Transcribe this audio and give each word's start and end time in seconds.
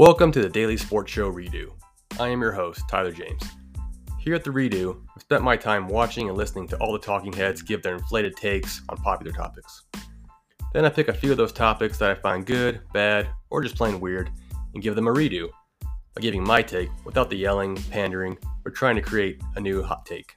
Welcome 0.00 0.30
to 0.30 0.42
the 0.42 0.48
Daily 0.48 0.76
Sports 0.76 1.10
Show 1.10 1.32
Redo. 1.32 1.72
I 2.20 2.28
am 2.28 2.40
your 2.40 2.52
host, 2.52 2.82
Tyler 2.88 3.10
James. 3.10 3.42
Here 4.20 4.36
at 4.36 4.44
the 4.44 4.50
Redo, 4.50 5.02
I've 5.16 5.22
spent 5.22 5.42
my 5.42 5.56
time 5.56 5.88
watching 5.88 6.28
and 6.28 6.38
listening 6.38 6.68
to 6.68 6.76
all 6.76 6.92
the 6.92 7.00
talking 7.00 7.32
heads 7.32 7.62
give 7.62 7.82
their 7.82 7.96
inflated 7.96 8.36
takes 8.36 8.80
on 8.88 8.98
popular 8.98 9.32
topics. 9.32 9.86
Then 10.72 10.84
I 10.84 10.88
pick 10.88 11.08
a 11.08 11.12
few 11.12 11.32
of 11.32 11.36
those 11.36 11.52
topics 11.52 11.98
that 11.98 12.10
I 12.12 12.14
find 12.14 12.46
good, 12.46 12.80
bad, 12.92 13.28
or 13.50 13.60
just 13.60 13.74
plain 13.74 13.98
weird, 13.98 14.30
and 14.72 14.84
give 14.84 14.94
them 14.94 15.08
a 15.08 15.12
redo 15.12 15.48
by 16.14 16.20
giving 16.20 16.44
my 16.44 16.62
take 16.62 16.90
without 17.04 17.28
the 17.28 17.36
yelling, 17.36 17.74
pandering, 17.90 18.38
or 18.64 18.70
trying 18.70 18.94
to 18.94 19.02
create 19.02 19.42
a 19.56 19.60
new 19.60 19.82
hot 19.82 20.06
take. 20.06 20.32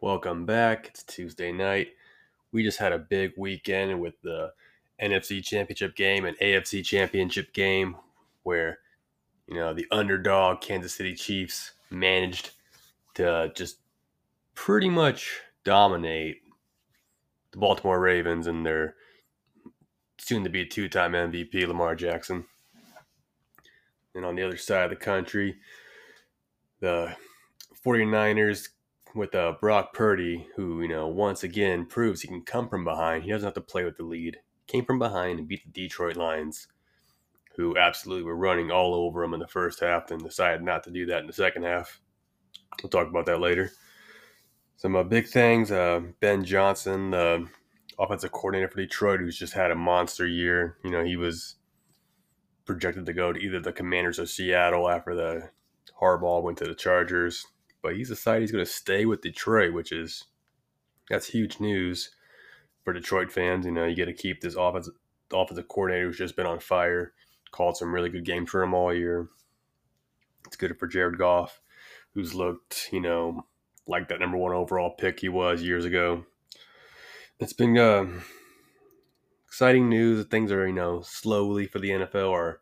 Welcome 0.00 0.46
back. 0.46 0.88
It's 0.88 1.04
Tuesday 1.04 1.52
night. 1.52 1.90
We 2.52 2.62
just 2.62 2.78
had 2.78 2.92
a 2.92 2.98
big 2.98 3.32
weekend 3.36 4.00
with 4.00 4.14
the 4.22 4.52
NFC 5.02 5.42
Championship 5.42 5.96
game 5.96 6.24
and 6.24 6.36
AFC 6.38 6.84
Championship 6.84 7.52
game 7.52 7.96
where, 8.42 8.78
you 9.46 9.54
know, 9.54 9.72
the 9.72 9.86
underdog 9.90 10.60
Kansas 10.60 10.94
City 10.94 11.14
Chiefs 11.14 11.72
managed 11.90 12.50
to 13.14 13.52
just 13.54 13.78
pretty 14.54 14.88
much 14.88 15.40
dominate 15.64 16.42
the 17.52 17.58
Baltimore 17.58 18.00
Ravens 18.00 18.46
and 18.46 18.64
their 18.64 18.94
soon 20.18 20.44
to 20.44 20.50
be 20.50 20.66
two 20.66 20.88
time 20.88 21.12
MVP 21.12 21.66
Lamar 21.66 21.94
Jackson. 21.94 22.44
And 24.14 24.24
on 24.24 24.34
the 24.34 24.42
other 24.42 24.56
side 24.56 24.84
of 24.84 24.90
the 24.90 24.96
country, 24.96 25.56
the 26.80 27.14
49ers 27.84 28.68
with 29.14 29.34
uh, 29.34 29.54
Brock 29.60 29.92
Purdy, 29.92 30.46
who, 30.56 30.82
you 30.82 30.88
know, 30.88 31.08
once 31.08 31.42
again 31.42 31.86
proves 31.86 32.20
he 32.20 32.28
can 32.28 32.42
come 32.42 32.68
from 32.68 32.84
behind. 32.84 33.24
He 33.24 33.30
doesn't 33.30 33.46
have 33.46 33.54
to 33.54 33.60
play 33.60 33.84
with 33.84 33.96
the 33.96 34.04
lead. 34.04 34.38
Came 34.66 34.84
from 34.84 34.98
behind 34.98 35.38
and 35.38 35.48
beat 35.48 35.62
the 35.64 35.82
Detroit 35.82 36.16
Lions, 36.16 36.68
who 37.56 37.76
absolutely 37.76 38.24
were 38.24 38.36
running 38.36 38.70
all 38.70 38.94
over 38.94 39.22
him 39.22 39.34
in 39.34 39.40
the 39.40 39.48
first 39.48 39.80
half 39.80 40.10
and 40.10 40.22
decided 40.22 40.62
not 40.62 40.84
to 40.84 40.90
do 40.90 41.06
that 41.06 41.20
in 41.20 41.26
the 41.26 41.32
second 41.32 41.64
half. 41.64 42.00
We'll 42.82 42.90
talk 42.90 43.08
about 43.08 43.26
that 43.26 43.40
later. 43.40 43.72
Some 44.76 44.96
uh, 44.96 45.02
big 45.02 45.26
things 45.26 45.70
uh, 45.70 46.00
Ben 46.20 46.44
Johnson, 46.44 47.10
the 47.10 47.46
offensive 47.98 48.32
coordinator 48.32 48.68
for 48.68 48.80
Detroit, 48.80 49.20
who's 49.20 49.38
just 49.38 49.52
had 49.52 49.70
a 49.70 49.74
monster 49.74 50.26
year. 50.26 50.78
You 50.84 50.90
know, 50.90 51.04
he 51.04 51.16
was 51.16 51.56
projected 52.64 53.04
to 53.06 53.12
go 53.12 53.32
to 53.32 53.40
either 53.40 53.60
the 53.60 53.72
Commanders 53.72 54.18
or 54.18 54.26
Seattle 54.26 54.88
after 54.88 55.14
the 55.14 55.50
Harbaugh 56.00 56.42
went 56.42 56.58
to 56.58 56.64
the 56.64 56.74
Chargers 56.74 57.44
but 57.82 57.96
he's 57.96 58.08
decided 58.08 58.42
he's 58.42 58.52
going 58.52 58.64
to 58.64 58.70
stay 58.70 59.06
with 59.06 59.22
Detroit, 59.22 59.72
which 59.72 59.92
is 59.92 60.24
that's 61.08 61.28
huge 61.28 61.60
news 61.60 62.10
for 62.84 62.92
Detroit 62.92 63.32
fans. 63.32 63.66
You 63.66 63.72
know, 63.72 63.86
you 63.86 63.96
get 63.96 64.06
to 64.06 64.12
keep 64.12 64.40
this 64.40 64.56
offensive 64.56 64.94
offensive 65.32 65.68
coordinator 65.68 66.06
who's 66.06 66.18
just 66.18 66.36
been 66.36 66.46
on 66.46 66.58
fire, 66.58 67.12
called 67.50 67.76
some 67.76 67.94
really 67.94 68.08
good 68.08 68.24
games 68.24 68.50
for 68.50 68.62
him 68.62 68.74
all 68.74 68.92
year. 68.92 69.28
It's 70.46 70.56
good 70.56 70.76
for 70.78 70.86
Jared 70.86 71.18
Goff, 71.18 71.60
who's 72.14 72.34
looked, 72.34 72.88
you 72.92 73.00
know, 73.00 73.46
like 73.86 74.08
that 74.08 74.20
number 74.20 74.36
one 74.36 74.52
overall 74.52 74.90
pick 74.90 75.20
he 75.20 75.28
was 75.28 75.62
years 75.62 75.84
ago. 75.84 76.24
It's 77.38 77.52
been 77.52 77.78
uh, 77.78 78.06
exciting 79.46 79.88
news 79.88 80.26
things 80.26 80.52
are, 80.52 80.66
you 80.66 80.72
know, 80.72 81.02
slowly 81.02 81.66
for 81.66 81.78
the 81.78 81.90
NFL 81.90 82.32
are 82.32 82.60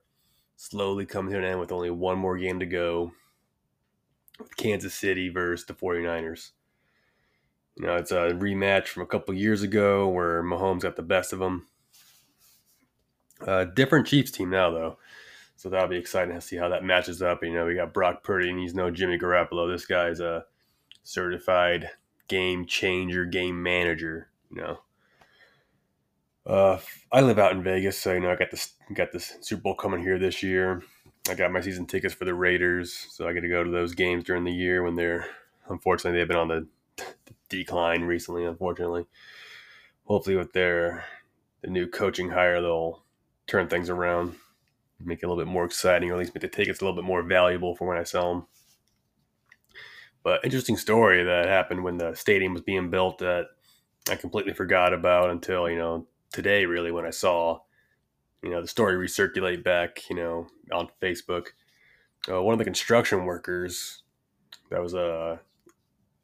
slowly 0.57 1.07
coming 1.07 1.33
to 1.33 1.39
an 1.39 1.45
end 1.45 1.61
with 1.61 1.73
only 1.73 1.91
one 1.91 2.19
more 2.19 2.37
game 2.37 2.61
to 2.61 2.67
go. 2.67 3.13
Kansas 4.57 4.95
City 4.95 5.29
versus 5.29 5.67
the 5.67 5.75
49ers. 5.75 6.51
You 7.77 7.87
know, 7.87 7.97
it's 7.97 8.11
a 8.11 8.31
rematch 8.33 8.89
from 8.89 9.05
a 9.05 9.07
couple 9.07 9.35
years 9.35 9.63
ago 9.63 10.09
where 10.09 10.43
Mahomes 10.43 10.81
got 10.81 10.97
the 10.97 11.03
best 11.03 11.33
of 11.33 11.39
them. 11.39 11.69
Uh, 13.41 13.65
different 13.65 14.07
Chiefs 14.07 14.33
team 14.33 14.51
now, 14.51 14.71
though. 14.71 14.99
So 15.57 15.69
that'll 15.69 15.89
be 15.89 15.97
exciting 15.97 16.35
to 16.35 16.41
see 16.41 16.57
how 16.57 16.69
that 16.69 16.85
matches 16.85 17.23
up. 17.23 17.43
You 17.43 17.53
know, 17.53 17.67
we 17.67 17.75
got 17.75 17.95
Brock 17.95 18.23
Purdy, 18.23 18.51
and 18.51 18.59
he's 18.59 18.75
no 18.75 18.91
Jimmy 18.91 19.19
Garoppolo. 19.19 19.71
This 19.71 19.87
guy's 19.87 20.21
a 20.21 20.45
certified 21.03 21.91
game 22.29 22.67
changer, 22.67 23.25
game 23.25 23.63
manager. 23.63 24.29
You 24.51 24.61
know, 24.61 24.79
uh, 26.47 26.79
I 27.13 27.21
live 27.21 27.39
out 27.39 27.53
in 27.53 27.63
Vegas, 27.63 27.99
so 27.99 28.13
you 28.13 28.21
know 28.21 28.31
I 28.31 28.37
got 28.37 28.51
this 28.51 28.75
got 28.95 29.13
this 29.13 29.37
Super 29.41 29.63
Bowl 29.63 29.75
coming 29.75 30.01
here 30.01 30.19
this 30.19 30.43
year. 30.43 30.83
I 31.29 31.35
got 31.35 31.53
my 31.53 31.61
season 31.61 31.85
tickets 31.85 32.15
for 32.15 32.25
the 32.25 32.33
Raiders, 32.33 33.07
so 33.11 33.29
I 33.29 33.35
get 33.35 33.43
to 33.43 33.49
go 33.49 33.63
to 33.63 33.71
those 33.71 33.95
games 33.95 34.25
during 34.25 34.45
the 34.45 34.53
year 34.53 34.83
when 34.83 34.95
they're 34.95 35.27
unfortunately 35.69 36.19
they've 36.19 36.29
been 36.29 36.39
on 36.39 36.49
the, 36.49 36.67
the 36.97 37.35
decline 37.51 38.03
recently. 38.03 38.47
Unfortunately, 38.47 39.05
hopefully 40.05 40.37
with 40.37 40.53
their 40.55 41.05
the 41.61 41.69
new 41.69 41.87
coaching 41.87 42.31
hire, 42.31 42.63
they'll 42.63 43.03
turn 43.47 43.69
things 43.69 43.91
around, 43.91 44.37
make 45.05 45.19
it 45.23 45.27
a 45.27 45.29
little 45.29 45.45
bit 45.45 45.51
more 45.51 45.65
exciting, 45.65 46.11
or 46.11 46.15
at 46.15 46.19
least 46.19 46.35
make 46.35 46.43
the 46.43 46.49
tickets 46.49 46.81
a 46.81 46.85
little 46.85 46.97
bit 46.97 47.07
more 47.07 47.23
valuable 47.23 47.77
for 47.77 47.87
when 47.87 47.99
I 47.99 48.05
sell 48.05 48.33
them. 48.33 48.47
But 50.23 50.45
interesting 50.45 50.77
story 50.77 51.25
that 51.25 51.47
happened 51.47 51.85
when 51.85 51.99
the 51.99 52.15
stadium 52.15 52.55
was 52.55 52.63
being 52.63 52.91
built 52.91 53.19
that 53.19 53.47
I 54.11 54.17
completely 54.17 54.55
forgot 54.55 54.95
about 54.95 55.31
until 55.31 55.69
you 55.69 55.77
know 55.77 56.07
today, 56.33 56.65
really, 56.65 56.91
when 56.91 57.05
I 57.05 57.11
saw 57.11 57.61
you 58.43 58.51
know 58.51 58.61
the 58.61 58.69
story 58.69 58.95
recirculate 58.95 59.65
back 59.65 60.03
you 60.09 60.17
know 60.17 60.47
on 60.73 60.89
facebook. 61.03 61.49
Uh, 62.31 62.43
one 62.43 62.53
of 62.53 62.59
the 62.59 62.65
construction 62.65 63.25
workers 63.25 64.03
that 64.71 64.83
was 64.83 64.95
a 64.95 65.41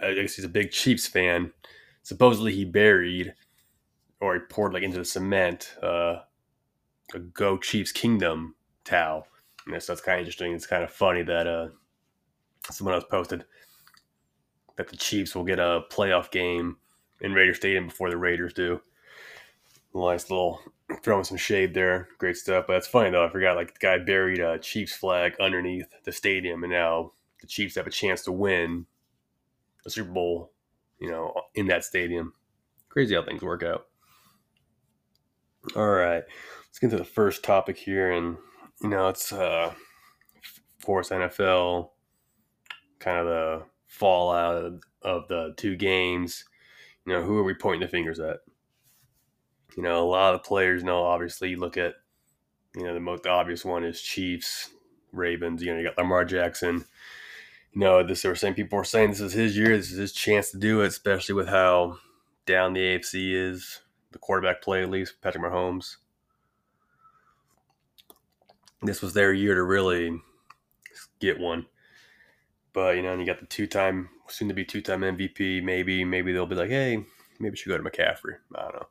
i 0.01 0.13
guess 0.13 0.35
he's 0.35 0.45
a 0.45 0.49
big 0.49 0.71
chiefs 0.71 1.07
fan 1.07 1.53
supposedly 2.03 2.53
he 2.53 2.65
buried 2.65 3.33
or 4.21 4.35
he 4.35 4.41
poured 4.41 4.75
like 4.75 4.83
into 4.83 4.99
the 4.99 5.05
cement 5.05 5.75
uh, 5.83 6.17
a 7.13 7.19
go 7.19 7.59
chiefs 7.59 7.93
kingdom 7.93 8.55
towel. 8.85 9.27
And 9.67 9.75
that's, 9.75 9.87
that's 9.87 10.01
kind 10.01 10.17
of 10.17 10.21
interesting. 10.21 10.53
It's 10.53 10.67
kind 10.67 10.85
of 10.85 10.91
funny 10.91 11.23
that 11.23 11.47
uh, 11.47 11.69
someone 12.71 12.95
else 12.95 13.05
posted 13.11 13.45
that 14.77 14.89
the 14.89 14.97
chiefs 14.97 15.35
will 15.35 15.45
get 15.45 15.59
a 15.59 15.83
playoff 15.91 16.31
game 16.31 16.77
in 17.21 17.33
raider 17.33 17.55
stadium 17.55 17.87
before 17.87 18.11
the 18.11 18.17
raiders 18.17 18.53
do 18.53 18.81
nice 19.95 20.31
little 20.31 20.61
throwing 21.03 21.25
some 21.25 21.37
shade 21.37 21.75
there. 21.75 22.09
Great 22.19 22.37
stuff. 22.37 22.65
But 22.67 22.75
that's 22.75 22.87
funny 22.87 23.11
though. 23.11 23.25
I 23.25 23.31
forgot 23.31 23.57
like 23.57 23.75
the 23.75 23.81
guy 23.81 23.99
buried 23.99 24.41
a 24.41 24.59
Chiefs 24.59 24.95
flag 24.95 25.35
underneath 25.41 25.87
the 26.05 26.13
stadium, 26.13 26.65
and 26.65 26.73
now 26.73 27.13
the 27.41 27.47
Chiefs 27.47 27.77
have 27.77 27.87
a 27.87 27.91
chance 27.91 28.23
to 28.25 28.33
win 28.33 28.87
a 29.87 29.91
Super 29.91 30.11
Bowl. 30.11 30.53
You 30.99 31.11
know, 31.11 31.35
in 31.55 31.67
that 31.67 31.85
stadium. 31.85 32.33
Crazy 32.89 33.15
how 33.15 33.25
things 33.25 33.43
work 33.43 33.63
out. 33.63 33.87
All 35.75 35.91
right, 35.91 36.23
let's 36.69 36.79
get 36.79 36.91
to 36.91 36.97
the 36.97 37.05
first 37.05 37.43
topic 37.43 37.77
here, 37.77 38.13
and 38.13 38.37
you 38.83 38.89
know, 38.89 39.09
it's 39.09 39.33
uh, 39.33 39.73
Force 40.79 41.09
NFL, 41.09 41.91
kind 43.01 43.19
of 43.19 43.27
the 43.27 43.63
fallout 43.87 44.81
of 45.03 45.29
the 45.29 45.55
two 45.57 45.75
games. 45.77 46.45
You 47.07 47.15
know, 47.15 47.23
who 47.23 47.39
are 47.39 47.45
we 47.45 47.55
pointing 47.55 47.81
the 47.81 47.89
fingers 47.89 48.21
at? 48.21 48.41
You 49.77 49.83
know, 49.83 50.03
a 50.03 50.09
lot 50.09 50.35
of 50.35 50.45
players 50.45 50.85
know. 50.85 51.03
Obviously, 51.05 51.51
you 51.51 51.59
look 51.59 51.77
at 51.77 51.95
you 52.77 52.85
know 52.85 52.95
the 52.95 53.01
most 53.01 53.27
obvious 53.27 53.65
one 53.65 53.85
is 53.85 54.01
Chiefs, 54.01 54.71
Ravens. 55.13 55.63
You 55.63 55.73
know, 55.73 55.81
you 55.81 55.87
got 55.87 55.99
Lamar 55.99 56.25
Jackson. 56.25 56.85
You 57.73 57.81
know, 57.81 58.07
this 58.07 58.23
they 58.23 58.29
were 58.29 58.37
saying 58.37 58.55
people 58.55 58.79
were 58.79 58.85
saying 58.85 59.11
this 59.11 59.21
is 59.21 59.33
his 59.33 59.57
year. 59.57 59.77
This 59.77 59.91
is 59.91 59.99
his 59.99 60.13
chance 60.13 60.51
to 60.53 60.59
do 60.59 60.83
it, 60.83 60.87
especially 60.87 61.35
with 61.35 61.49
how 61.49 61.99
down 62.47 62.73
the 62.73 62.81
AFC 62.81 63.33
is. 63.33 63.81
The 64.13 64.19
quarterback 64.21 64.63
play, 64.63 64.81
at 64.81 64.91
least 64.91 65.21
Patrick 65.21 65.43
Mahomes. 65.43 65.97
This 68.81 69.03
was 69.03 69.13
their 69.13 69.33
year 69.33 69.57
to 69.57 69.63
really 69.65 70.21
get 71.19 71.41
one. 71.41 71.67
But 72.73 72.95
you 72.95 73.03
know, 73.03 73.13
and 73.13 73.21
you 73.21 73.27
got 73.27 73.41
the 73.41 73.47
two-time, 73.47 74.11
soon-to-be 74.29 74.67
two-time 74.67 75.01
MVP. 75.01 75.65
Maybe, 75.65 76.05
maybe 76.05 76.33
they'll 76.33 76.47
be 76.47 76.55
like, 76.55 76.71
hey, 76.71 77.05
maybe 77.41 77.57
should 77.57 77.71
go 77.71 77.79
to 77.79 77.83
McCaffrey. 77.83 78.37
I 78.55 78.63
don't 78.63 78.75
know. 78.75 78.87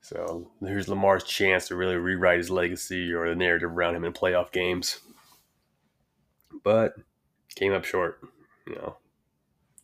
So 0.00 0.50
here's 0.60 0.88
Lamar's 0.88 1.24
chance 1.24 1.68
to 1.68 1.76
really 1.76 1.96
rewrite 1.96 2.38
his 2.38 2.50
legacy 2.50 3.12
or 3.12 3.28
the 3.28 3.36
narrative 3.36 3.70
around 3.70 3.94
him 3.94 4.04
in 4.04 4.12
playoff 4.12 4.50
games. 4.50 5.00
But 6.64 6.94
came 7.54 7.72
up 7.72 7.84
short, 7.84 8.20
you 8.66 8.74
know. 8.74 8.96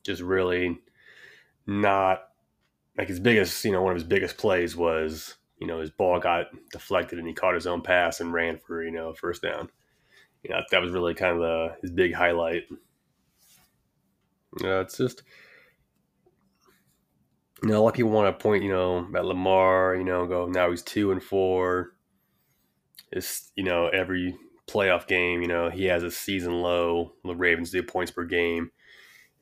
Just 0.03 0.23
really 0.23 0.79
not 1.67 2.23
like 2.97 3.09
his 3.09 3.21
biggest, 3.21 3.65
you 3.65 3.73
know, 3.73 3.83
one 3.83 3.93
of 3.93 3.97
his 3.97 4.09
biggest 4.09 4.39
plays 4.39 4.77
was, 4.77 5.35
you 5.59 5.67
know, 5.67 5.81
his 5.81 5.91
ball 5.91 6.19
got 6.19 6.47
deflected 6.71 7.19
and 7.19 7.29
he 7.29 7.35
caught 7.35 7.55
his 7.55 7.67
own 7.67 7.83
pass 7.83 8.21
and 8.21 8.33
ran 8.33 8.59
for, 8.59 8.83
you 8.83 8.91
know, 8.91 9.13
first 9.13 9.43
down. 9.43 9.69
You 10.43 10.51
know, 10.51 10.61
that 10.71 10.81
was 10.81 10.93
really 10.93 11.15
kind 11.15 11.35
of 11.35 11.41
the, 11.41 11.77
his 11.83 11.91
big 11.91 12.15
highlight. 12.15 12.65
Know, 14.61 14.81
it's 14.81 14.97
just 14.97 15.23
you 17.63 17.71
know, 17.71 17.81
a 17.81 17.83
lot 17.83 17.89
of 17.89 17.95
people 17.95 18.11
want 18.11 18.39
to 18.39 18.43
point, 18.43 18.63
you 18.63 18.71
know, 18.71 19.07
at 19.15 19.25
Lamar, 19.25 19.97
you 19.97 20.05
know, 20.05 20.27
go 20.27 20.47
now 20.47 20.71
he's 20.71 20.83
two 20.83 21.13
and 21.13 21.23
four. 21.23 21.95
It's 23.13 23.51
you 23.55 23.65
know 23.65 23.89
every 23.89 24.37
playoff 24.67 25.07
game, 25.07 25.43
you 25.43 25.49
know, 25.49 25.71
he 25.71 25.85
has 25.87 26.03
a 26.03 26.11
season 26.11 26.61
low. 26.61 27.13
The 27.25 27.35
Ravens 27.35 27.71
do 27.71 27.83
points 27.83 28.11
per 28.11 28.25
game. 28.25 28.71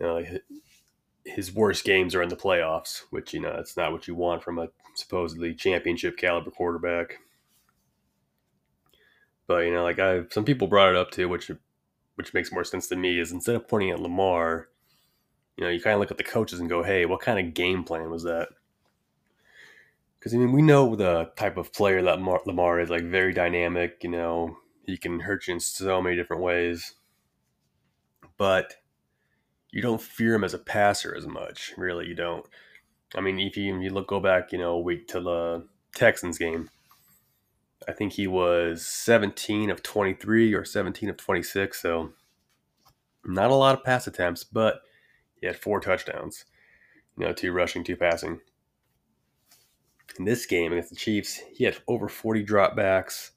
You 0.00 0.06
know, 0.06 0.24
his 1.24 1.52
worst 1.52 1.84
games 1.84 2.14
are 2.14 2.22
in 2.22 2.28
the 2.28 2.36
playoffs, 2.36 3.02
which 3.10 3.32
you 3.32 3.40
know 3.40 3.56
it's 3.58 3.76
not 3.76 3.92
what 3.92 4.06
you 4.06 4.14
want 4.14 4.42
from 4.42 4.58
a 4.58 4.68
supposedly 4.94 5.54
championship 5.54 6.16
caliber 6.16 6.50
quarterback. 6.50 7.18
But 9.46 9.64
you 9.64 9.72
know, 9.72 9.82
like 9.82 9.98
I, 9.98 10.22
some 10.30 10.44
people 10.44 10.68
brought 10.68 10.90
it 10.90 10.96
up 10.96 11.10
too, 11.10 11.28
which 11.28 11.50
which 12.16 12.34
makes 12.34 12.52
more 12.52 12.64
sense 12.64 12.88
to 12.88 12.96
me 12.96 13.18
is 13.18 13.32
instead 13.32 13.56
of 13.56 13.66
pointing 13.66 13.90
at 13.90 14.00
Lamar, 14.00 14.68
you 15.56 15.64
know, 15.64 15.70
you 15.70 15.80
kind 15.80 15.94
of 15.94 16.00
look 16.00 16.10
at 16.10 16.16
the 16.16 16.24
coaches 16.24 16.60
and 16.60 16.68
go, 16.68 16.82
"Hey, 16.82 17.06
what 17.06 17.20
kind 17.20 17.38
of 17.38 17.54
game 17.54 17.84
plan 17.84 18.10
was 18.10 18.24
that?" 18.24 18.48
Because 20.18 20.34
I 20.34 20.38
mean, 20.38 20.52
we 20.52 20.62
know 20.62 20.96
the 20.96 21.30
type 21.36 21.56
of 21.56 21.72
player 21.72 22.02
that 22.02 22.18
Lamar, 22.18 22.40
Lamar 22.46 22.80
is, 22.80 22.90
like 22.90 23.04
very 23.04 23.32
dynamic. 23.32 23.98
You 24.02 24.10
know, 24.10 24.56
he 24.86 24.96
can 24.96 25.20
hurt 25.20 25.46
you 25.46 25.54
in 25.54 25.60
so 25.60 26.00
many 26.02 26.16
different 26.16 26.42
ways, 26.42 26.94
but 28.36 28.74
you 29.70 29.82
don't 29.82 30.00
fear 30.00 30.34
him 30.34 30.44
as 30.44 30.54
a 30.54 30.58
passer 30.58 31.14
as 31.14 31.26
much. 31.26 31.74
Really, 31.76 32.06
you 32.06 32.14
don't. 32.14 32.46
I 33.14 33.20
mean, 33.20 33.38
if 33.38 33.56
you, 33.56 33.80
you 33.80 33.90
look 33.90 34.08
go 34.08 34.20
back, 34.20 34.52
you 34.52 34.58
know, 34.58 34.72
a 34.72 34.80
week 34.80 35.06
to 35.08 35.20
the 35.20 35.66
Texans 35.94 36.38
game, 36.38 36.70
I 37.88 37.92
think 37.92 38.14
he 38.14 38.26
was 38.26 38.86
17 38.86 39.70
of 39.70 39.82
23 39.82 40.54
or 40.54 40.64
17 40.64 41.10
of 41.10 41.16
26. 41.16 41.80
So 41.80 42.10
not 43.24 43.50
a 43.50 43.54
lot 43.54 43.76
of 43.76 43.84
pass 43.84 44.06
attempts, 44.06 44.44
but 44.44 44.80
he 45.40 45.46
had 45.46 45.56
four 45.56 45.80
touchdowns. 45.80 46.44
You 47.16 47.26
know, 47.26 47.32
two 47.32 47.52
rushing, 47.52 47.84
two 47.84 47.96
passing. 47.96 48.40
In 50.18 50.24
this 50.24 50.46
game 50.46 50.72
against 50.72 50.90
the 50.90 50.96
Chiefs, 50.96 51.40
he 51.52 51.64
had 51.64 51.78
over 51.88 52.08
40 52.08 52.44
dropbacks. 52.44 53.30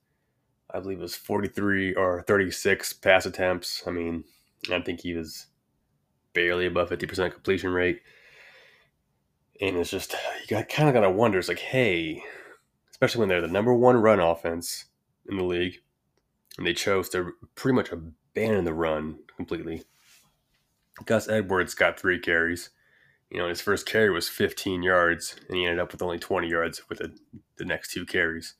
I 0.73 0.79
believe 0.79 0.99
it 0.99 1.01
was 1.01 1.15
43 1.15 1.93
or 1.93 2.23
36 2.23 2.93
pass 2.93 3.25
attempts. 3.25 3.83
I 3.87 3.91
mean, 3.91 4.23
I 4.71 4.79
think 4.81 5.01
he 5.01 5.13
was 5.13 5.47
barely 6.33 6.65
above 6.65 6.89
50% 6.89 7.33
completion 7.33 7.71
rate. 7.71 8.01
And 9.59 9.75
it's 9.77 9.89
just, 9.89 10.13
you 10.41 10.55
got, 10.55 10.69
kind 10.69 10.87
of 10.87 10.93
got 10.93 11.01
to 11.01 11.09
wonder, 11.09 11.39
it's 11.39 11.47
like, 11.47 11.59
hey, 11.59 12.21
especially 12.91 13.19
when 13.19 13.29
they're 13.29 13.41
the 13.41 13.47
number 13.47 13.73
one 13.73 13.97
run 13.97 14.19
offense 14.19 14.85
in 15.27 15.37
the 15.37 15.43
league, 15.43 15.79
and 16.57 16.67
they 16.67 16.73
chose 16.73 17.09
to 17.09 17.31
pretty 17.55 17.75
much 17.75 17.91
abandon 17.91 18.65
the 18.65 18.73
run 18.73 19.19
completely. 19.35 19.83
Gus 21.05 21.29
Edwards 21.29 21.73
got 21.73 21.99
three 21.99 22.19
carries. 22.19 22.69
You 23.29 23.39
know, 23.39 23.49
his 23.49 23.61
first 23.61 23.85
carry 23.85 24.09
was 24.09 24.29
15 24.29 24.83
yards, 24.83 25.35
and 25.47 25.57
he 25.57 25.65
ended 25.65 25.79
up 25.79 25.91
with 25.91 26.01
only 26.01 26.17
20 26.17 26.47
yards 26.47 26.81
with 26.89 26.99
the, 26.99 27.15
the 27.57 27.65
next 27.65 27.91
two 27.91 28.05
carries. 28.05 28.55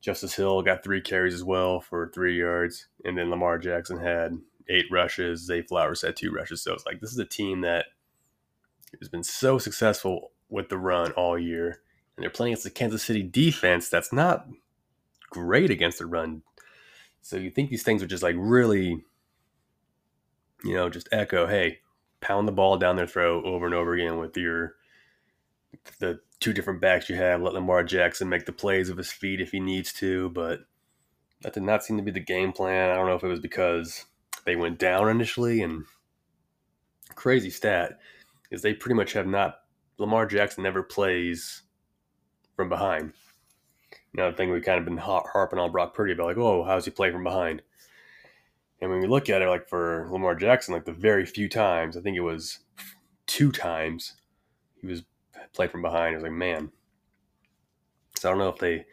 Justice 0.00 0.34
Hill 0.34 0.62
got 0.62 0.82
three 0.82 1.00
carries 1.00 1.34
as 1.34 1.44
well 1.44 1.80
for 1.80 2.08
three 2.08 2.38
yards, 2.38 2.88
and 3.04 3.18
then 3.18 3.30
Lamar 3.30 3.58
Jackson 3.58 3.98
had 3.98 4.38
eight 4.68 4.86
rushes. 4.90 5.44
Zay 5.44 5.62
Flowers 5.62 6.02
had 6.02 6.16
two 6.16 6.30
rushes. 6.30 6.62
So 6.62 6.72
it's 6.72 6.86
like 6.86 7.00
this 7.00 7.12
is 7.12 7.18
a 7.18 7.26
team 7.26 7.60
that 7.62 7.86
has 8.98 9.08
been 9.08 9.24
so 9.24 9.58
successful 9.58 10.32
with 10.48 10.68
the 10.68 10.78
run 10.78 11.12
all 11.12 11.38
year, 11.38 11.80
and 12.16 12.22
they're 12.22 12.30
playing 12.30 12.52
against 12.52 12.64
the 12.64 12.70
Kansas 12.70 13.02
City 13.02 13.22
defense 13.22 13.88
that's 13.88 14.12
not 14.12 14.46
great 15.30 15.70
against 15.70 15.98
the 15.98 16.06
run. 16.06 16.42
So 17.22 17.36
you 17.36 17.50
think 17.50 17.70
these 17.70 17.82
things 17.82 18.02
are 18.02 18.06
just 18.06 18.22
like 18.22 18.36
really, 18.38 19.04
you 20.64 20.74
know, 20.74 20.88
just 20.88 21.08
echo, 21.12 21.46
hey, 21.46 21.78
pound 22.20 22.46
the 22.46 22.52
ball 22.52 22.76
down 22.76 22.96
their 22.96 23.06
throat 23.06 23.44
over 23.44 23.66
and 23.66 23.74
over 23.74 23.94
again 23.94 24.18
with 24.18 24.36
your 24.36 24.74
the 25.98 26.20
two 26.40 26.52
different 26.52 26.80
backs 26.80 27.08
you 27.08 27.16
have. 27.16 27.40
Let 27.40 27.54
Lamar 27.54 27.84
Jackson 27.84 28.28
make 28.28 28.44
the 28.46 28.52
plays 28.52 28.88
of 28.88 28.96
his 28.96 29.12
feet 29.12 29.40
if 29.40 29.52
he 29.52 29.60
needs 29.60 29.92
to, 29.94 30.30
but 30.30 30.60
that 31.42 31.54
did 31.54 31.62
not 31.62 31.84
seem 31.84 31.96
to 31.96 32.02
be 32.02 32.10
the 32.10 32.20
game 32.20 32.52
plan. 32.52 32.90
I 32.90 32.94
don't 32.94 33.06
know 33.06 33.14
if 33.14 33.24
it 33.24 33.28
was 33.28 33.40
because 33.40 34.04
they 34.44 34.56
went 34.56 34.78
down 34.78 35.08
initially 35.08 35.62
and 35.62 35.84
crazy 37.14 37.50
stat 37.50 37.98
is 38.50 38.62
they 38.62 38.74
pretty 38.74 38.94
much 38.94 39.12
have 39.12 39.26
not 39.26 39.56
Lamar 39.98 40.26
Jackson 40.26 40.62
never 40.64 40.82
plays 40.82 41.62
from 42.56 42.68
behind. 42.68 43.12
The 44.14 44.32
thing 44.32 44.50
we've 44.50 44.64
kind 44.64 44.78
of 44.78 44.84
been 44.84 44.96
harping 44.96 45.58
on 45.58 45.70
Brock 45.70 45.94
Purdy 45.94 46.12
about, 46.12 46.26
like, 46.26 46.36
oh, 46.36 46.64
how's 46.64 46.84
he 46.84 46.90
play 46.90 47.12
from 47.12 47.22
behind? 47.22 47.62
And 48.80 48.90
when 48.90 49.00
we 49.00 49.06
look 49.06 49.28
at 49.28 49.42
it, 49.42 49.48
like 49.48 49.68
for 49.68 50.08
Lamar 50.10 50.34
Jackson, 50.34 50.74
like 50.74 50.84
the 50.84 50.92
very 50.92 51.26
few 51.26 51.48
times, 51.48 51.96
I 51.96 52.00
think 52.00 52.16
it 52.16 52.20
was 52.20 52.60
two 53.26 53.52
times 53.52 54.14
he 54.80 54.86
was 54.86 55.02
played 55.52 55.70
from 55.70 55.82
behind. 55.82 56.14
I 56.14 56.16
was 56.16 56.22
like, 56.22 56.32
man. 56.32 56.72
So 58.18 58.28
I 58.28 58.32
don't 58.32 58.38
know 58.38 58.48
if 58.48 58.58
they 58.58 58.86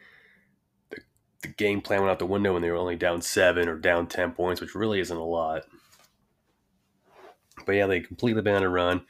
the 1.42 1.48
game 1.48 1.80
plan 1.80 2.00
went 2.00 2.10
out 2.10 2.18
the 2.18 2.26
window 2.26 2.52
when 2.52 2.62
they 2.62 2.70
were 2.70 2.76
only 2.76 2.96
down 2.96 3.22
seven 3.22 3.68
or 3.68 3.76
down 3.76 4.06
10 4.06 4.32
points, 4.32 4.60
which 4.60 4.74
really 4.74 5.00
isn't 5.00 5.16
a 5.16 5.24
lot. 5.24 5.62
But 7.64 7.72
yeah, 7.72 7.86
they 7.86 8.00
completely 8.00 8.42
banned 8.42 8.64
a 8.64 8.68
run. 8.68 9.02